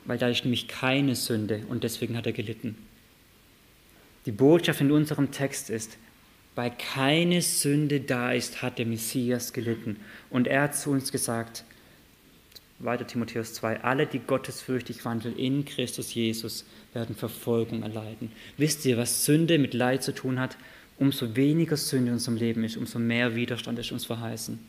[0.05, 2.77] Weil da ist nämlich keine Sünde und deswegen hat er gelitten.
[4.25, 5.97] Die Botschaft in unserem Text ist,
[6.55, 9.97] weil keine Sünde da ist, hat der Messias gelitten.
[10.29, 11.63] Und er hat zu uns gesagt,
[12.79, 18.31] weiter Timotheus 2, alle, die gottesfürchtig wandeln in Christus Jesus, werden Verfolgung erleiden.
[18.57, 20.57] Wisst ihr, was Sünde mit Leid zu tun hat?
[21.01, 24.59] Umso weniger Sünde in unserem Leben ist, umso mehr Widerstand ist uns verheißen.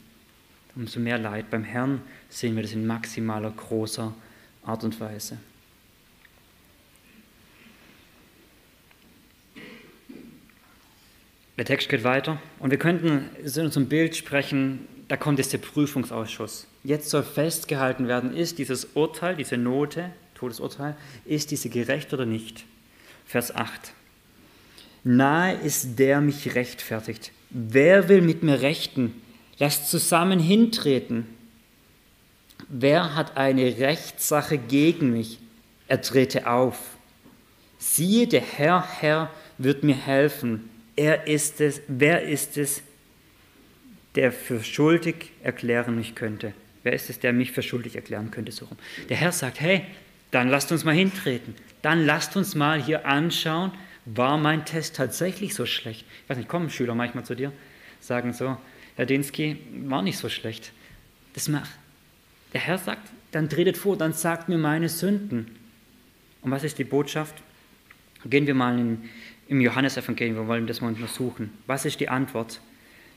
[0.75, 1.51] Umso mehr Leid.
[1.51, 4.15] Beim Herrn sehen wir das in maximaler großer
[4.65, 5.37] Art und Weise.
[11.59, 15.59] Der Text geht weiter und wir könnten in unserem Bild sprechen, da kommt jetzt der
[15.59, 16.67] Prüfungsausschuss.
[16.83, 22.65] Jetzt soll festgehalten werden, ist dieses Urteil, diese Note, Todesurteil, ist diese gerecht oder nicht?
[23.27, 23.93] Vers 8.
[25.05, 27.33] Nahe ist der mich rechtfertigt.
[27.51, 29.15] Wer will mit mir rechten?
[29.59, 31.27] Lasst zusammen hintreten.
[32.69, 35.39] Wer hat eine Rechtssache gegen mich?
[35.89, 36.79] Er trete auf.
[37.79, 40.71] Siehe, der Herr, Herr wird mir helfen.
[40.97, 42.83] Er ist es, wer ist es,
[44.15, 46.53] der für schuldig erklären mich könnte?
[46.83, 48.53] Wer ist es, der mich für schuldig erklären könnte?
[48.53, 48.77] So rum.
[49.09, 49.85] Der Herr sagt, hey,
[50.31, 51.55] dann lasst uns mal hintreten.
[51.83, 53.73] Dann lasst uns mal hier anschauen,
[54.05, 56.05] war mein Test tatsächlich so schlecht?
[56.25, 57.53] Ich weiß nicht, kommen Schüler manchmal zu dir,
[58.01, 58.57] sagen so,
[58.97, 60.73] Herr Dinsky, war nicht so schlecht.
[61.35, 61.71] Das macht.
[62.53, 65.57] Der Herr sagt, dann tretet vor, dann sagt mir meine Sünden.
[66.43, 67.37] Und was ist die Botschaft?
[68.27, 69.09] Gehen wir mal in,
[69.49, 71.51] im Johannesevangelium, wir wollen das mal untersuchen.
[71.67, 72.61] Was ist die Antwort?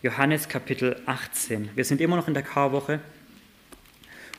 [0.02, 1.70] Johannes Kapitel 18.
[1.76, 3.00] Wir sind immer noch in der Karwoche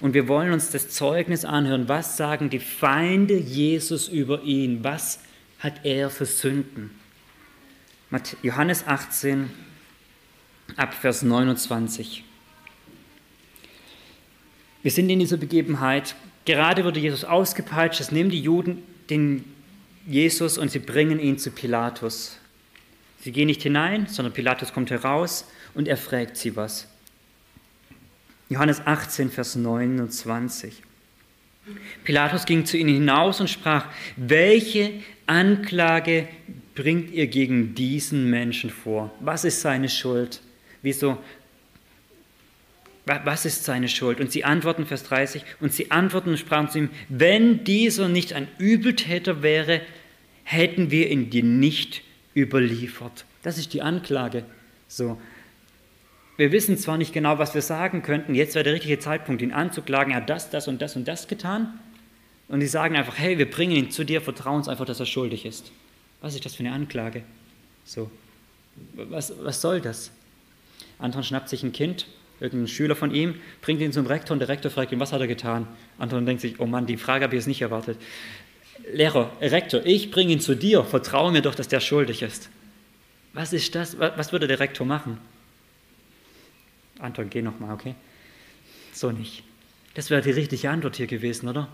[0.00, 1.88] und wir wollen uns das Zeugnis anhören.
[1.88, 4.84] Was sagen die Feinde Jesus über ihn?
[4.84, 5.20] Was
[5.58, 6.90] hat er für Sünden?
[8.42, 9.50] Johannes 18,
[10.76, 12.24] ab Vers 29.
[14.82, 16.14] Wir sind in dieser Begebenheit.
[16.44, 18.00] Gerade wurde Jesus ausgepeitscht.
[18.00, 19.44] Es nehmen die Juden den
[20.06, 22.38] Jesus und sie bringen ihn zu Pilatus.
[23.20, 26.86] Sie gehen nicht hinein, sondern Pilatus kommt heraus und er fragt sie was.
[28.48, 30.82] Johannes 18, Vers 29.
[32.04, 33.86] Pilatus ging zu ihnen hinaus und sprach,
[34.16, 36.28] welche Anklage
[36.74, 39.12] bringt ihr gegen diesen Menschen vor?
[39.20, 40.40] Was ist seine Schuld?
[40.82, 41.18] Wieso?
[43.06, 44.20] Was ist seine Schuld?
[44.20, 48.32] Und sie antworten, Vers 30, und sie antworten und sprachen zu ihm, wenn dieser nicht
[48.32, 49.80] ein Übeltäter wäre,
[50.42, 52.02] hätten wir ihn dir nicht
[52.34, 53.24] überliefert.
[53.42, 54.44] Das ist die Anklage.
[54.88, 55.20] So.
[56.36, 59.52] Wir wissen zwar nicht genau, was wir sagen könnten, jetzt wäre der richtige Zeitpunkt, ihn
[59.52, 61.78] anzuklagen, er hat das, das und das und das getan.
[62.48, 65.06] Und die sagen einfach, hey, wir bringen ihn zu dir, vertrauen uns einfach, dass er
[65.06, 65.72] schuldig ist.
[66.20, 67.24] Was ist das für eine Anklage?
[67.84, 68.10] So,
[68.94, 70.10] was, was soll das?
[70.98, 72.06] Anton schnappt sich ein Kind,
[72.40, 75.20] irgendein Schüler von ihm, bringt ihn zum Rektor und der Rektor fragt ihn, was hat
[75.20, 75.66] er getan?
[75.98, 77.98] Anton denkt sich, oh Mann, die Frage habe ich jetzt nicht erwartet.
[78.92, 82.48] Lehrer, Rektor, ich bringe ihn zu dir, vertraue mir doch, dass der schuldig ist.
[83.32, 83.98] Was ist das?
[83.98, 85.18] Was würde der Rektor machen?
[86.98, 87.94] Anton, geh nochmal, okay?
[88.92, 89.42] So nicht.
[89.94, 91.68] Das wäre die richtige Antwort hier gewesen, oder?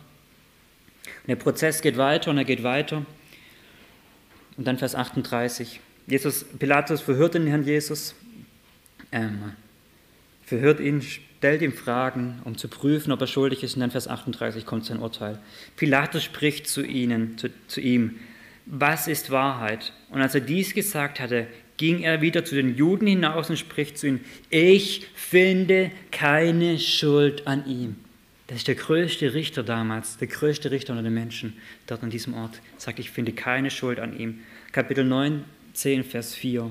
[1.06, 3.04] Und der Prozess geht weiter und er geht weiter.
[4.56, 5.80] Und dann Vers 38.
[6.06, 8.14] Jesus, Pilatus verhört den Herrn Jesus,
[9.12, 9.52] ähm,
[10.44, 13.74] verhört ihn, stellt ihm Fragen, um zu prüfen, ob er schuldig ist.
[13.74, 15.38] Und dann Vers 38 kommt sein Urteil.
[15.76, 18.18] Pilatus spricht zu ihnen, zu, zu ihm,
[18.66, 19.92] was ist Wahrheit?
[20.10, 21.46] Und als er dies gesagt hatte,
[21.76, 27.46] ging er wieder zu den Juden hinaus und spricht zu ihnen, ich finde keine Schuld
[27.46, 27.96] an ihm.
[28.52, 31.54] Das ist der größte Richter damals, der größte Richter unter den Menschen
[31.86, 32.60] dort an diesem Ort.
[32.76, 34.40] Sagt, ich finde keine Schuld an ihm.
[34.72, 36.70] Kapitel 19, Vers 4.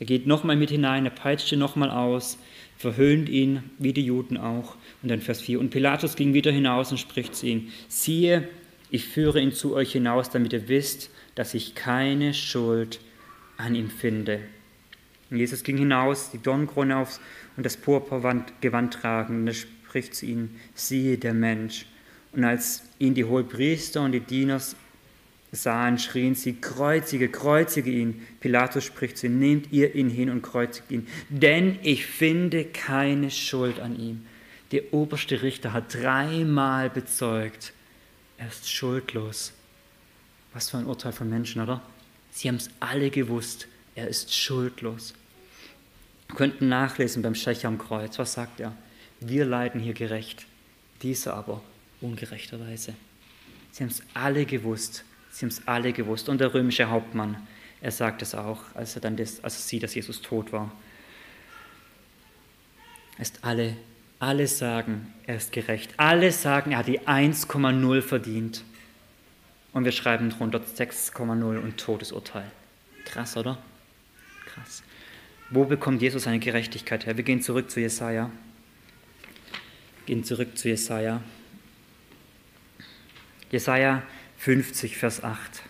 [0.00, 2.38] Er geht nochmal mit hinein, er peitscht ihn nochmal aus,
[2.78, 4.76] verhöhnt ihn, wie die Juden auch.
[5.02, 5.60] Und dann Vers 4.
[5.60, 8.48] Und Pilatus ging wieder hinaus und spricht zu ihm, siehe,
[8.88, 13.00] ich führe ihn zu euch hinaus, damit ihr wisst, dass ich keine Schuld
[13.58, 14.40] an ihm finde.
[15.30, 17.20] Und Jesus ging hinaus, die Dornkrone aufs
[17.58, 21.84] und das Purpurgewand tragen, und spricht zu ihnen, siehe der Mensch.
[22.32, 24.58] Und als ihn die Hohepriester und die Diener
[25.52, 28.26] sahen, schrien sie, kreuzige, kreuzige ihn.
[28.40, 33.30] Pilatus spricht zu ihnen, nehmt ihr ihn hin und kreuzigt ihn, denn ich finde keine
[33.30, 34.24] Schuld an ihm.
[34.70, 37.74] Der oberste Richter hat dreimal bezeugt,
[38.38, 39.52] er ist schuldlos.
[40.54, 41.82] Was für ein Urteil von Menschen, oder?
[42.30, 45.12] Sie haben es alle gewusst, er ist schuldlos.
[46.28, 48.74] Wir könnten nachlesen beim Schächer am Kreuz, was sagt er?
[49.28, 50.46] Wir leiden hier gerecht,
[51.02, 51.62] diese aber
[52.00, 52.94] ungerechterweise.
[53.70, 56.28] Sie haben es alle gewusst, sie haben es alle gewusst.
[56.28, 57.36] Und der römische Hauptmann,
[57.80, 60.72] er sagt es auch, als er dann das, als er sieht, dass Jesus tot war.
[63.18, 63.76] Ist alle,
[64.18, 65.92] alle sagen, er ist gerecht.
[65.96, 68.64] Alle sagen, er hat die 1,0 verdient.
[69.72, 72.50] Und wir schreiben drunter 6,0 und Todesurteil.
[73.04, 73.58] Krass, oder?
[74.46, 74.82] Krass.
[75.50, 77.16] Wo bekommt Jesus seine Gerechtigkeit her?
[77.16, 78.30] Wir gehen zurück zu Jesaja
[80.06, 81.22] gehen zurück zu Jesaja.
[83.50, 84.02] Jesaja
[84.38, 85.62] 50, Vers 8.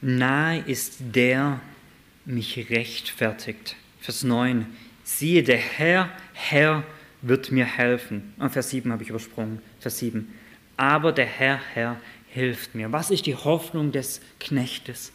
[0.00, 1.60] Nahe ist der
[2.24, 3.76] mich rechtfertigt.
[4.00, 4.66] Vers 9.
[5.02, 6.84] Siehe, der Herr, Herr
[7.22, 8.34] wird mir helfen.
[8.38, 9.60] Und Vers 7 habe ich übersprungen.
[9.80, 10.32] Vers 7.
[10.76, 12.92] Aber der Herr, Herr, hilft mir.
[12.92, 15.12] Was ist die Hoffnung des Knechtes?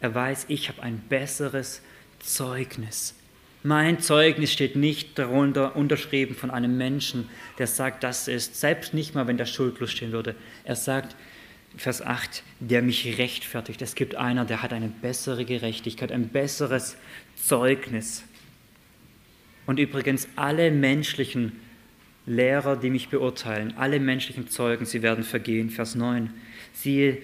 [0.00, 1.80] Er weiß, ich habe ein besseres
[2.20, 3.14] Zeugnis.
[3.62, 9.14] Mein Zeugnis steht nicht darunter unterschrieben von einem Menschen, der sagt, das ist, selbst nicht
[9.14, 10.34] mal, wenn da schuldlos stehen würde.
[10.64, 11.14] Er sagt,
[11.76, 13.80] Vers 8, der mich rechtfertigt.
[13.80, 16.96] Es gibt einer, der hat eine bessere Gerechtigkeit, ein besseres
[17.36, 18.24] Zeugnis.
[19.66, 21.52] Und übrigens, alle menschlichen
[22.26, 25.70] Lehrer, die mich beurteilen, alle menschlichen Zeugen, sie werden vergehen.
[25.70, 26.30] Vers 9,
[26.74, 27.18] siehe,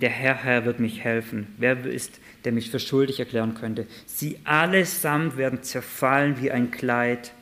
[0.00, 1.46] der Herr, Herr wird mich helfen.
[1.58, 3.86] Wer ist, der mich für schuldig erklären könnte?
[4.06, 7.32] Sie allesamt werden zerfallen wie ein Kleid,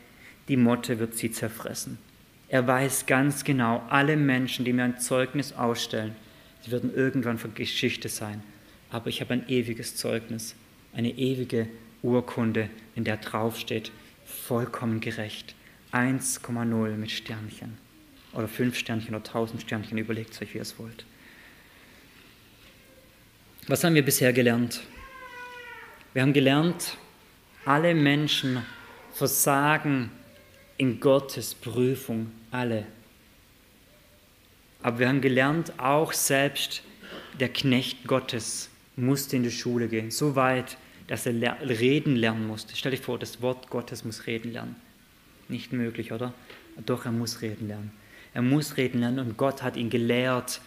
[0.48, 1.98] die Motte wird sie zerfressen.
[2.48, 6.16] Er weiß ganz genau, alle Menschen, die mir ein Zeugnis ausstellen,
[6.62, 8.42] Sie werden irgendwann von Geschichte sein.
[8.90, 10.54] Aber ich habe ein ewiges Zeugnis,
[10.92, 11.68] eine ewige
[12.02, 13.92] Urkunde, in der draufsteht,
[14.24, 15.54] vollkommen gerecht.
[15.92, 17.78] 1,0 mit Sternchen.
[18.32, 21.04] Oder 5 Sternchen oder 1000 Sternchen, überlegt euch, wie ihr es wollt.
[23.70, 24.80] Was haben wir bisher gelernt?
[26.12, 26.98] Wir haben gelernt,
[27.64, 28.64] alle Menschen
[29.12, 30.10] versagen
[30.76, 32.84] in Gottes Prüfung, alle.
[34.82, 36.82] Aber wir haben gelernt, auch selbst
[37.38, 42.74] der Knecht Gottes musste in die Schule gehen, so weit, dass er reden lernen musste.
[42.74, 44.74] Stell dich vor, das Wort Gottes muss reden lernen.
[45.48, 46.34] Nicht möglich, oder?
[46.86, 47.92] Doch, er muss reden lernen.
[48.34, 50.60] Er muss reden lernen und Gott hat ihn gelehrt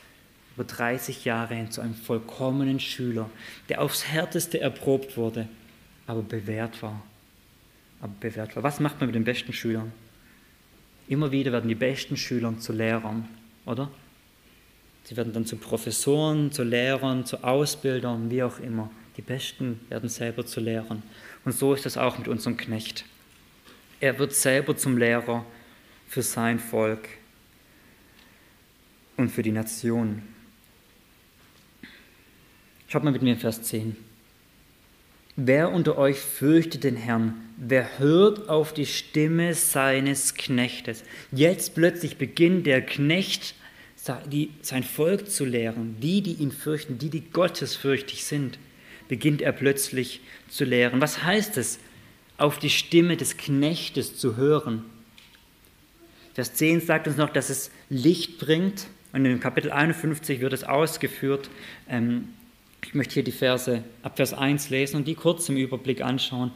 [0.56, 3.30] über 30 Jahre hin zu einem vollkommenen Schüler,
[3.70, 5.48] der aufs Härteste erprobt wurde,
[6.06, 7.02] aber bewährt war.
[8.02, 8.64] Aber bewährt war.
[8.64, 9.92] Was macht man mit den besten Schülern?
[11.08, 13.28] Immer wieder werden die besten Schüler zu Lehrern,
[13.66, 13.90] oder?
[15.06, 18.90] Sie werden dann zu Professoren, zu Lehrern, zu Ausbildern, wie auch immer.
[19.18, 21.04] Die Besten werden selber zu Lehrern.
[21.44, 23.06] Und so ist es auch mit unserem Knecht.
[24.00, 25.46] Er wird selber zum Lehrer
[26.08, 27.08] für sein Volk
[29.18, 30.24] und für die Nation.
[32.94, 33.96] Schaut mal mit mir in Vers 10.
[35.36, 37.34] Wer unter euch fürchtet den Herrn?
[37.58, 41.04] Wer hört auf die Stimme seines Knechtes?
[41.32, 43.56] Jetzt plötzlich beginnt der Knecht
[43.96, 48.60] sein Volk zu lehren, die, die ihn fürchten, die, die gottesfürchtig sind,
[49.08, 51.02] beginnt er plötzlich zu lehren.
[51.02, 51.80] Was heißt es,
[52.38, 54.84] auf die Stimme des Knechtes zu hören?
[56.36, 58.86] Vers 10 sagt uns noch, dass es Licht bringt.
[59.14, 61.50] Und in Kapitel 51 wird es ausgeführt.
[62.86, 66.52] Ich möchte hier die Verse ab Vers 1 lesen und die kurz im Überblick anschauen.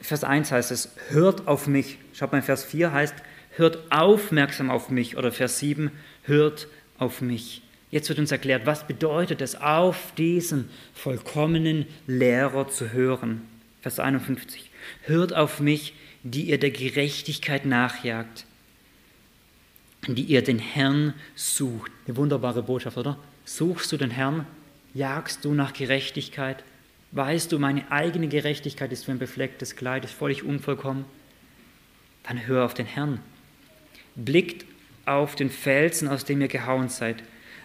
[0.00, 1.98] Vers 1 heißt es, hört auf mich.
[2.12, 3.14] Schaut mal, Vers 4 heißt,
[3.56, 5.16] hört aufmerksam auf mich.
[5.16, 5.90] Oder Vers 7,
[6.22, 6.68] hört
[6.98, 7.62] auf mich.
[7.90, 13.42] Jetzt wird uns erklärt, was bedeutet es, auf diesen vollkommenen Lehrer zu hören.
[13.82, 14.70] Vers 51.
[15.02, 18.46] Hört auf mich, die ihr der Gerechtigkeit nachjagt,
[20.06, 21.92] die ihr den Herrn sucht.
[22.06, 23.18] Eine wunderbare Botschaft, oder?
[23.44, 24.46] Suchst du den Herrn?
[24.94, 26.62] Jagst du nach Gerechtigkeit?
[27.12, 31.04] Weißt du, meine eigene Gerechtigkeit ist wie ein beflecktes Kleid, ist völlig unvollkommen?
[32.24, 33.20] Dann hör auf den Herrn.
[34.14, 34.66] Blickt
[35.06, 37.22] auf den Felsen, aus dem ihr gehauen seid,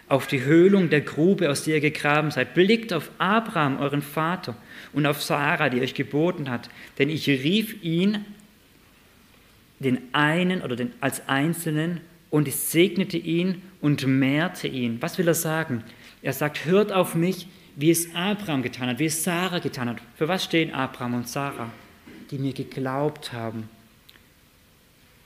[0.08, 2.54] auf die Höhlung der Grube, aus der ihr gegraben seid.
[2.54, 4.56] Blickt auf Abraham, euren Vater,
[4.94, 6.70] und auf Sarah, die euch geboten hat.
[6.98, 8.24] Denn ich rief ihn,
[9.80, 12.00] den einen oder den, als Einzelnen,
[12.30, 15.00] und ich segnete ihn und mehrte ihn.
[15.00, 15.84] Was will er sagen?
[16.28, 19.96] Er sagt, hört auf mich, wie es Abraham getan hat, wie es Sarah getan hat.
[20.14, 21.70] Für was stehen Abraham und Sarah?
[22.30, 23.70] Die mir geglaubt haben.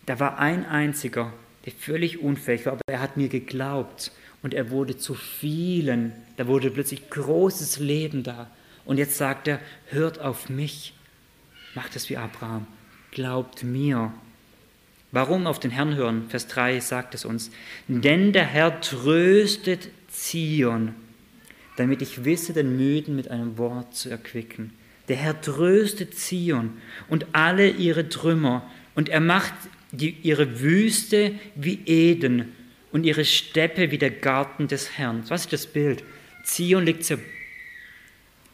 [0.06, 1.32] Da war ein einziger,
[1.66, 4.12] der völlig unfähig war, aber er hat mir geglaubt
[4.44, 6.12] und er wurde zu vielen.
[6.36, 8.48] Da wurde plötzlich großes Leben da.
[8.84, 10.94] Und jetzt sagt er, hört auf mich,
[11.74, 12.68] macht es wie Abraham,
[13.10, 14.12] glaubt mir.
[15.10, 16.26] Warum auf den Herrn hören?
[16.28, 17.50] Vers 3 sagt es uns.
[17.88, 19.88] Denn der Herr tröstet
[20.22, 20.94] Zion,
[21.76, 24.72] damit ich wisse, den Müden mit einem Wort zu erquicken.
[25.08, 29.52] Der Herr tröstet Zion und alle ihre Trümmer und er macht
[29.90, 32.52] die, ihre Wüste wie Eden
[32.92, 35.24] und ihre Steppe wie der Garten des Herrn.
[35.28, 36.04] Was ist das Bild?
[36.44, 37.16] Zion liegt so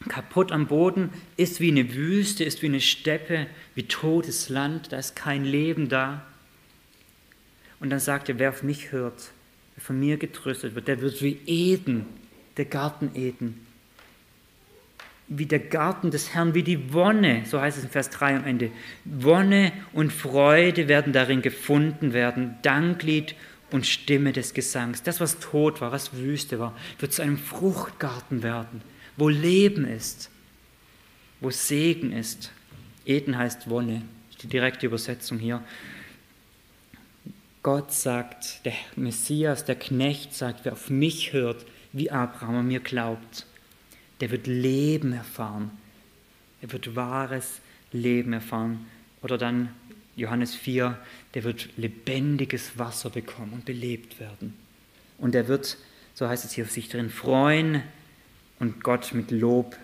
[0.07, 3.45] kaputt am Boden, ist wie eine Wüste, ist wie eine Steppe,
[3.75, 6.25] wie totes Land, da ist kein Leben da.
[7.79, 9.31] Und dann sagt er, wer auf mich hört,
[9.79, 12.05] wer von mir getröstet wird, der wird wie Eden,
[12.57, 13.65] der Garten Eden
[15.29, 18.45] wie der Garten des Herrn, wie die Wonne, so heißt es in Vers 3 am
[18.45, 18.71] Ende.
[19.05, 23.35] Wonne und Freude werden darin gefunden werden, Danklied
[23.69, 25.03] und Stimme des Gesangs.
[25.03, 28.81] Das, was tot war, was Wüste war, wird zu einem Fruchtgarten werden,
[29.17, 30.31] wo Leben ist,
[31.41, 32.51] wo Segen ist.
[33.05, 34.01] Eden heißt Wonne,
[34.41, 35.61] die direkte Übersetzung hier.
[37.61, 42.79] Gott sagt, der Messias, der Knecht sagt, wer auf mich hört, wie Abraham an mir
[42.79, 43.45] glaubt,
[44.21, 45.71] der wird Leben erfahren.
[46.61, 47.59] Er wird wahres
[47.91, 48.85] Leben erfahren.
[49.21, 49.69] Oder dann
[50.15, 50.97] Johannes 4,
[51.33, 54.53] der wird lebendiges Wasser bekommen und belebt werden.
[55.17, 55.77] Und er wird,
[56.13, 57.81] so heißt es hier, sich darin freuen
[58.59, 59.75] und Gott mit Lob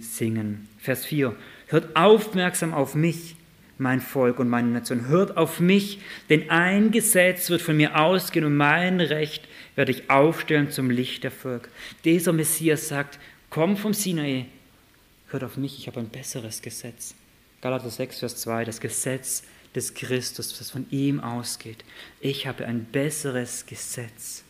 [0.00, 0.68] singen.
[0.78, 1.34] Vers 4,
[1.66, 3.36] hört aufmerksam auf mich,
[3.82, 5.08] mein Volk und meine Nation.
[5.08, 5.98] Hört auf mich,
[6.30, 11.24] denn ein Gesetz wird von mir ausgehen und mein Recht werde ich aufstellen zum Licht
[11.24, 11.68] der Völker.
[12.04, 13.18] Dieser Messias sagt,
[13.50, 14.46] komm vom Sinai,
[15.28, 17.14] hört auf mich, ich habe ein besseres Gesetz.
[17.60, 19.42] Galater 6, Vers 2, das Gesetz
[19.74, 21.84] des Christus, das von ihm ausgeht.
[22.20, 24.44] Ich habe ein besseres Gesetz.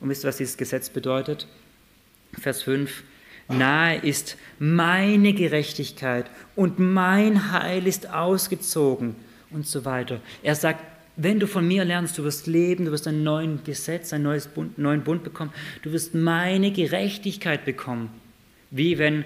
[0.00, 1.46] Und wisst ihr, was dieses Gesetz bedeutet?
[2.38, 3.02] Vers 5.
[3.48, 9.16] Nahe ist meine Gerechtigkeit und mein Heil ist ausgezogen
[9.50, 10.20] und so weiter.
[10.42, 10.84] Er sagt,
[11.16, 14.46] wenn du von mir lernst, du wirst leben, du wirst ein neues Gesetz, einen neues
[14.46, 18.10] Bund, neuen Bund bekommen, du wirst meine Gerechtigkeit bekommen.
[18.70, 19.24] Wie wenn,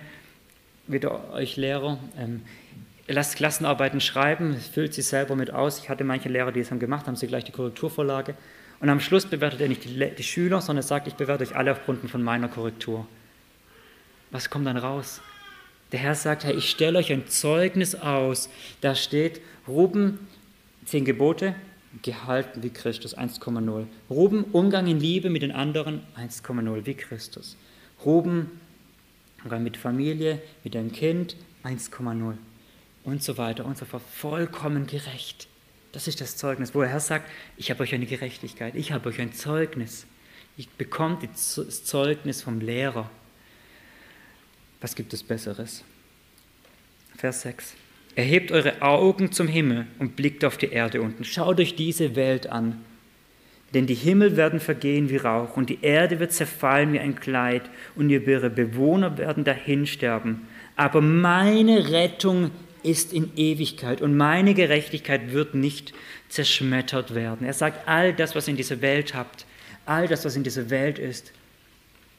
[0.87, 2.43] wieder euch Lehrer, ähm,
[3.09, 5.79] lasst Klassenarbeiten schreiben, füllt sie selber mit aus.
[5.81, 8.35] Ich hatte manche Lehrer, die es haben gemacht, haben sie gleich die Korrekturvorlage.
[8.81, 11.73] Und am Schluss bewertet er nicht die, die Schüler, sondern sagt, ich bewerte euch alle
[11.73, 13.07] aufgrund von meiner Korrektur.
[14.33, 15.21] Was kommt dann raus?
[15.93, 18.49] Der Herr sagt, hey, ich stelle euch ein Zeugnis aus.
[18.81, 20.27] Da steht, Ruben,
[20.87, 21.55] zehn Gebote,
[22.01, 23.85] gehalten wie Christus, 1,0.
[24.09, 27.59] Ruben, Umgang in Liebe mit den anderen, 1,0 wie Christus.
[28.07, 28.51] Ruben,
[29.45, 32.39] Umgang mit Familie, mit deinem Kind, 1,0
[33.05, 34.03] und so weiter und so fort.
[34.15, 35.47] Vollkommen gerecht.
[35.93, 39.11] Das ist das Zeugnis, wo der Herr sagt, ich habe euch eine Gerechtigkeit, ich habe
[39.11, 40.07] euch ein Zeugnis.
[40.57, 43.11] Ich bekomme das Zeugnis vom Lehrer.
[44.83, 45.85] Was gibt es Besseres?
[47.17, 47.75] Vers 6.
[48.17, 51.25] Erhebt eure Augen zum Himmel und blickt auf die Erde unten.
[51.25, 52.85] Schaut euch diese Welt an.
[53.75, 57.63] Denn die Himmel werden vergehen wie Rauch und die Erde wird zerfallen wie ein Kleid
[57.95, 60.49] und ihre Bewohner werden dahinsterben.
[60.75, 62.51] Aber meine Rettung
[62.83, 65.95] ist in Ewigkeit und meine Gerechtigkeit wird nicht
[66.29, 67.47] zerschmettert werden.
[67.47, 69.47] Er sagt, all das, was ihr in dieser Welt habt,
[69.87, 71.33] all das, was in dieser Welt ist,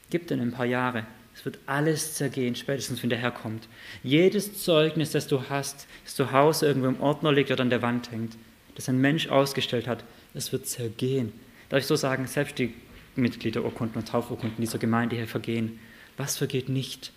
[0.09, 1.05] gibt in ein paar Jahre.
[1.35, 3.67] Es wird alles zergehen, spätestens wenn der Herr kommt.
[4.03, 7.81] Jedes Zeugnis, das du hast, das zu Hause irgendwo im Ordner liegt oder an der
[7.81, 8.37] Wand hängt,
[8.75, 10.03] das ein Mensch ausgestellt hat,
[10.33, 11.31] das wird zergehen.
[11.69, 12.73] Darf ich so sagen, selbst die
[13.15, 15.79] Mitgliederurkunden und Taufurkunden dieser Gemeinde hier vergehen.
[16.17, 17.11] Was vergeht nicht?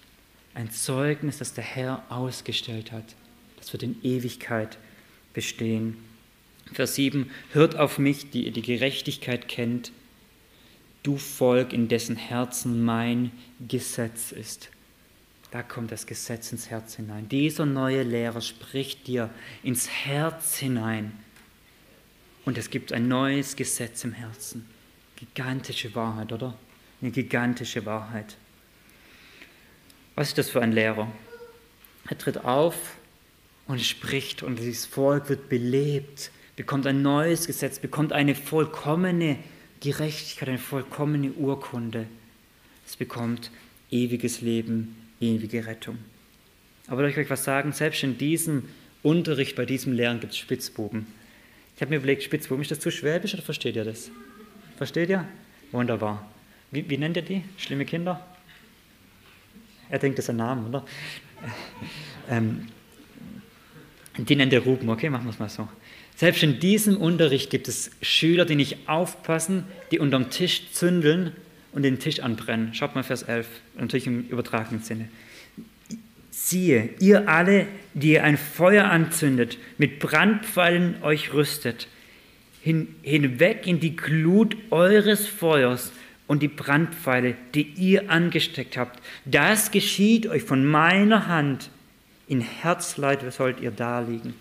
[0.55, 3.05] Ein Zeugnis, das der Herr ausgestellt hat.
[3.59, 4.79] Das wird in Ewigkeit
[5.35, 5.97] bestehen.
[6.73, 9.93] Vers 7, hört auf mich, die ihr die Gerechtigkeit kennt,
[11.07, 13.30] du Volk, in dessen Herzen mein
[13.68, 14.70] Gesetz ist.
[15.52, 17.28] Da kommt das Gesetz ins Herz hinein.
[17.28, 19.30] Dieser neue Lehrer spricht dir
[19.62, 21.12] ins Herz hinein.
[22.44, 24.66] Und es gibt ein neues Gesetz im Herzen.
[25.14, 26.54] Gigantische Wahrheit, oder?
[27.00, 28.36] Eine gigantische Wahrheit.
[30.16, 31.11] Was ist das für ein Lehrer?
[32.09, 32.96] Er tritt auf
[33.68, 39.38] und spricht und dieses Volk wird belebt, bekommt ein neues Gesetz, bekommt eine vollkommene
[39.81, 42.07] Gerechtigkeit, eine vollkommene Urkunde.
[42.87, 43.51] Es bekommt
[43.91, 45.99] ewiges Leben, ewige Rettung.
[46.89, 47.72] Aber darf ich euch was sagen?
[47.72, 48.68] Selbst in diesem
[49.03, 51.07] Unterricht, bei diesem Lernen gibt es Spitzbuben.
[51.74, 54.11] Ich habe mir überlegt, Spitzbuben, ist das zu schwäbisch oder versteht ihr das?
[54.77, 55.27] Versteht ihr?
[55.72, 56.29] Wunderbar.
[56.70, 57.45] Wie, wie nennt ihr die?
[57.57, 58.24] Schlimme Kinder?
[59.89, 60.85] Er denkt, das ist ein Name, oder?
[62.29, 62.66] Ähm,
[64.18, 65.68] die nennt er Ruben, okay, machen wir es mal so.
[66.17, 71.33] Selbst in diesem Unterricht gibt es Schüler, die nicht aufpassen, die unterm Tisch zündeln
[71.73, 72.73] und den Tisch anbrennen.
[72.73, 73.47] Schaut mal Vers 11,
[73.77, 75.09] natürlich im übertragenen Sinne.
[76.31, 81.87] Siehe, ihr alle, die ihr ein Feuer anzündet, mit Brandpfeilen euch rüstet,
[82.62, 85.93] hin, hinweg in die Glut eures Feuers
[86.27, 89.01] und die Brandpfeile, die ihr angesteckt habt.
[89.27, 91.69] Das geschieht euch von meiner Hand
[92.27, 94.35] in Herzleid sollt ihr da liegen.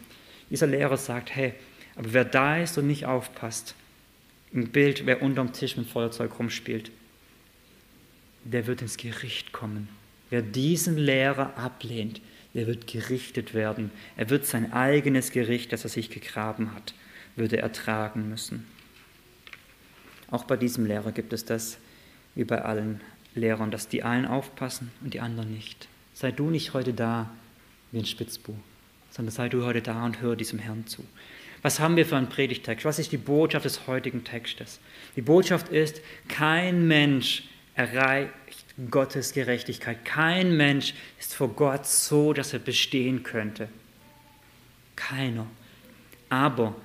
[0.50, 1.54] Dieser Lehrer sagt, hey,
[1.96, 3.76] aber wer da ist und nicht aufpasst,
[4.52, 6.92] im Bild, wer unterm Tisch mit Feuerzeug rumspielt,
[8.44, 9.90] der wird ins Gericht kommen.
[10.30, 12.22] Wer diesen Lehrer ablehnt,
[12.54, 13.92] der wird gerichtet werden.
[14.16, 16.94] Er wird sein eigenes Gericht, das er sich gegraben hat,
[17.36, 18.66] würde ertragen müssen.
[20.32, 21.78] Auch bei diesem Lehrer gibt es das,
[22.34, 23.02] wie bei allen
[23.36, 25.88] Lehrern, dass die einen aufpassen und die anderen nicht.
[26.14, 27.30] Sei du nicht heute da,
[27.92, 28.54] wie ein Spitzbu,
[29.16, 31.06] sondern sei du heute da und hör diesem Herrn zu.
[31.62, 32.86] Was haben wir für einen Predigtext?
[32.86, 34.80] Was ist die Botschaft des heutigen Textes?
[35.16, 37.44] Die Botschaft ist, kein Mensch
[37.76, 38.34] erreicht
[38.92, 40.04] Gottes Gerechtigkeit.
[40.04, 43.70] Kein Mensch ist vor Gott so, dass er bestehen könnte.
[44.98, 45.48] Keiner.
[46.30, 46.76] Aber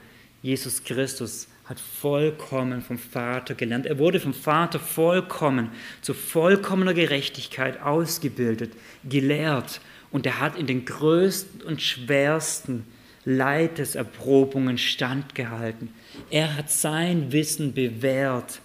[0.40, 3.86] Jesus Christus hat vollkommen vom Vater gelernt.
[3.86, 5.70] Er wurde vom Vater vollkommen
[6.00, 8.72] zu vollkommener Gerechtigkeit ausgebildet,
[9.04, 9.80] gelehrt
[10.12, 12.84] und er hat in den größten und schwersten
[13.24, 15.92] Leideserprobungen standgehalten.
[16.30, 18.60] Er hat sein Wissen bewährt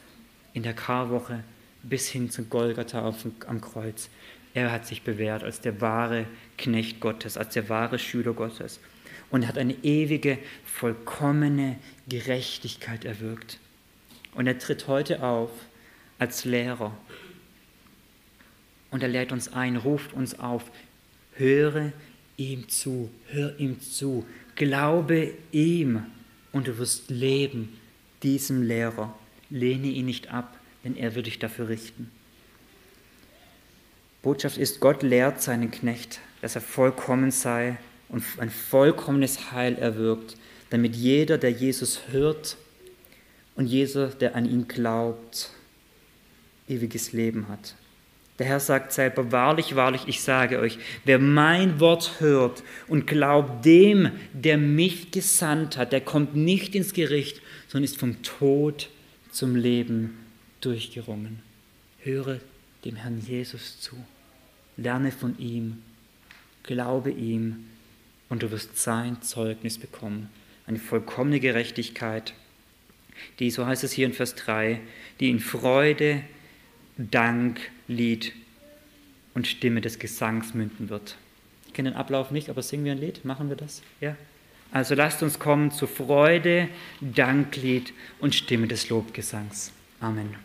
[0.53, 1.43] in der Karwoche
[1.83, 3.13] bis hin zu Golgatha
[3.47, 4.09] am Kreuz.
[4.53, 6.25] Er hat sich bewährt als der wahre
[6.57, 8.79] Knecht Gottes, als der wahre Schüler Gottes.
[9.29, 11.77] Und hat eine ewige, vollkommene
[12.07, 13.59] Gerechtigkeit erwirkt.
[14.33, 15.49] Und er tritt heute auf
[16.19, 16.95] als Lehrer.
[18.91, 20.71] Und er lädt uns ein, ruft uns auf,
[21.35, 21.91] höre
[22.37, 24.25] ihm zu, hör ihm zu,
[24.55, 26.05] glaube ihm
[26.51, 27.77] und du wirst leben,
[28.23, 29.17] diesem Lehrer.
[29.49, 32.09] Lehne ihn nicht ab, denn er wird dich dafür richten.
[34.21, 37.77] Botschaft ist, Gott lehrt seinen Knecht, dass er vollkommen sei
[38.09, 40.35] und ein vollkommenes Heil erwirkt,
[40.71, 42.57] damit jeder, der Jesus hört
[43.55, 45.51] und jeder, der an ihn glaubt,
[46.67, 47.75] ewiges Leben hat.
[48.37, 53.63] Der Herr sagt selber, wahrlich, wahrlich, ich sage euch, wer mein Wort hört und glaubt
[53.63, 58.89] dem, der mich gesandt hat, der kommt nicht ins Gericht, sondern ist vom Tod
[59.31, 60.17] zum Leben
[60.59, 61.41] durchgerungen.
[61.99, 62.39] Höre
[62.83, 63.95] dem Herrn Jesus zu.
[64.75, 65.81] Lerne von ihm,
[66.63, 67.67] glaube ihm
[68.27, 70.29] und du wirst sein Zeugnis bekommen.
[70.67, 72.33] Eine vollkommene Gerechtigkeit,
[73.39, 74.81] die, so heißt es hier in Vers 3,
[75.19, 76.21] die in Freude,
[76.97, 78.33] Dank, Lied
[79.33, 81.17] und Stimme des Gesangs münden wird.
[81.67, 83.25] Ich kenne den Ablauf nicht, aber singen wir ein Lied?
[83.25, 83.81] Machen wir das?
[84.01, 84.15] Ja?
[84.71, 86.69] Also lasst uns kommen zu Freude,
[87.01, 89.71] Danklied und Stimme des Lobgesangs.
[89.99, 90.35] Amen.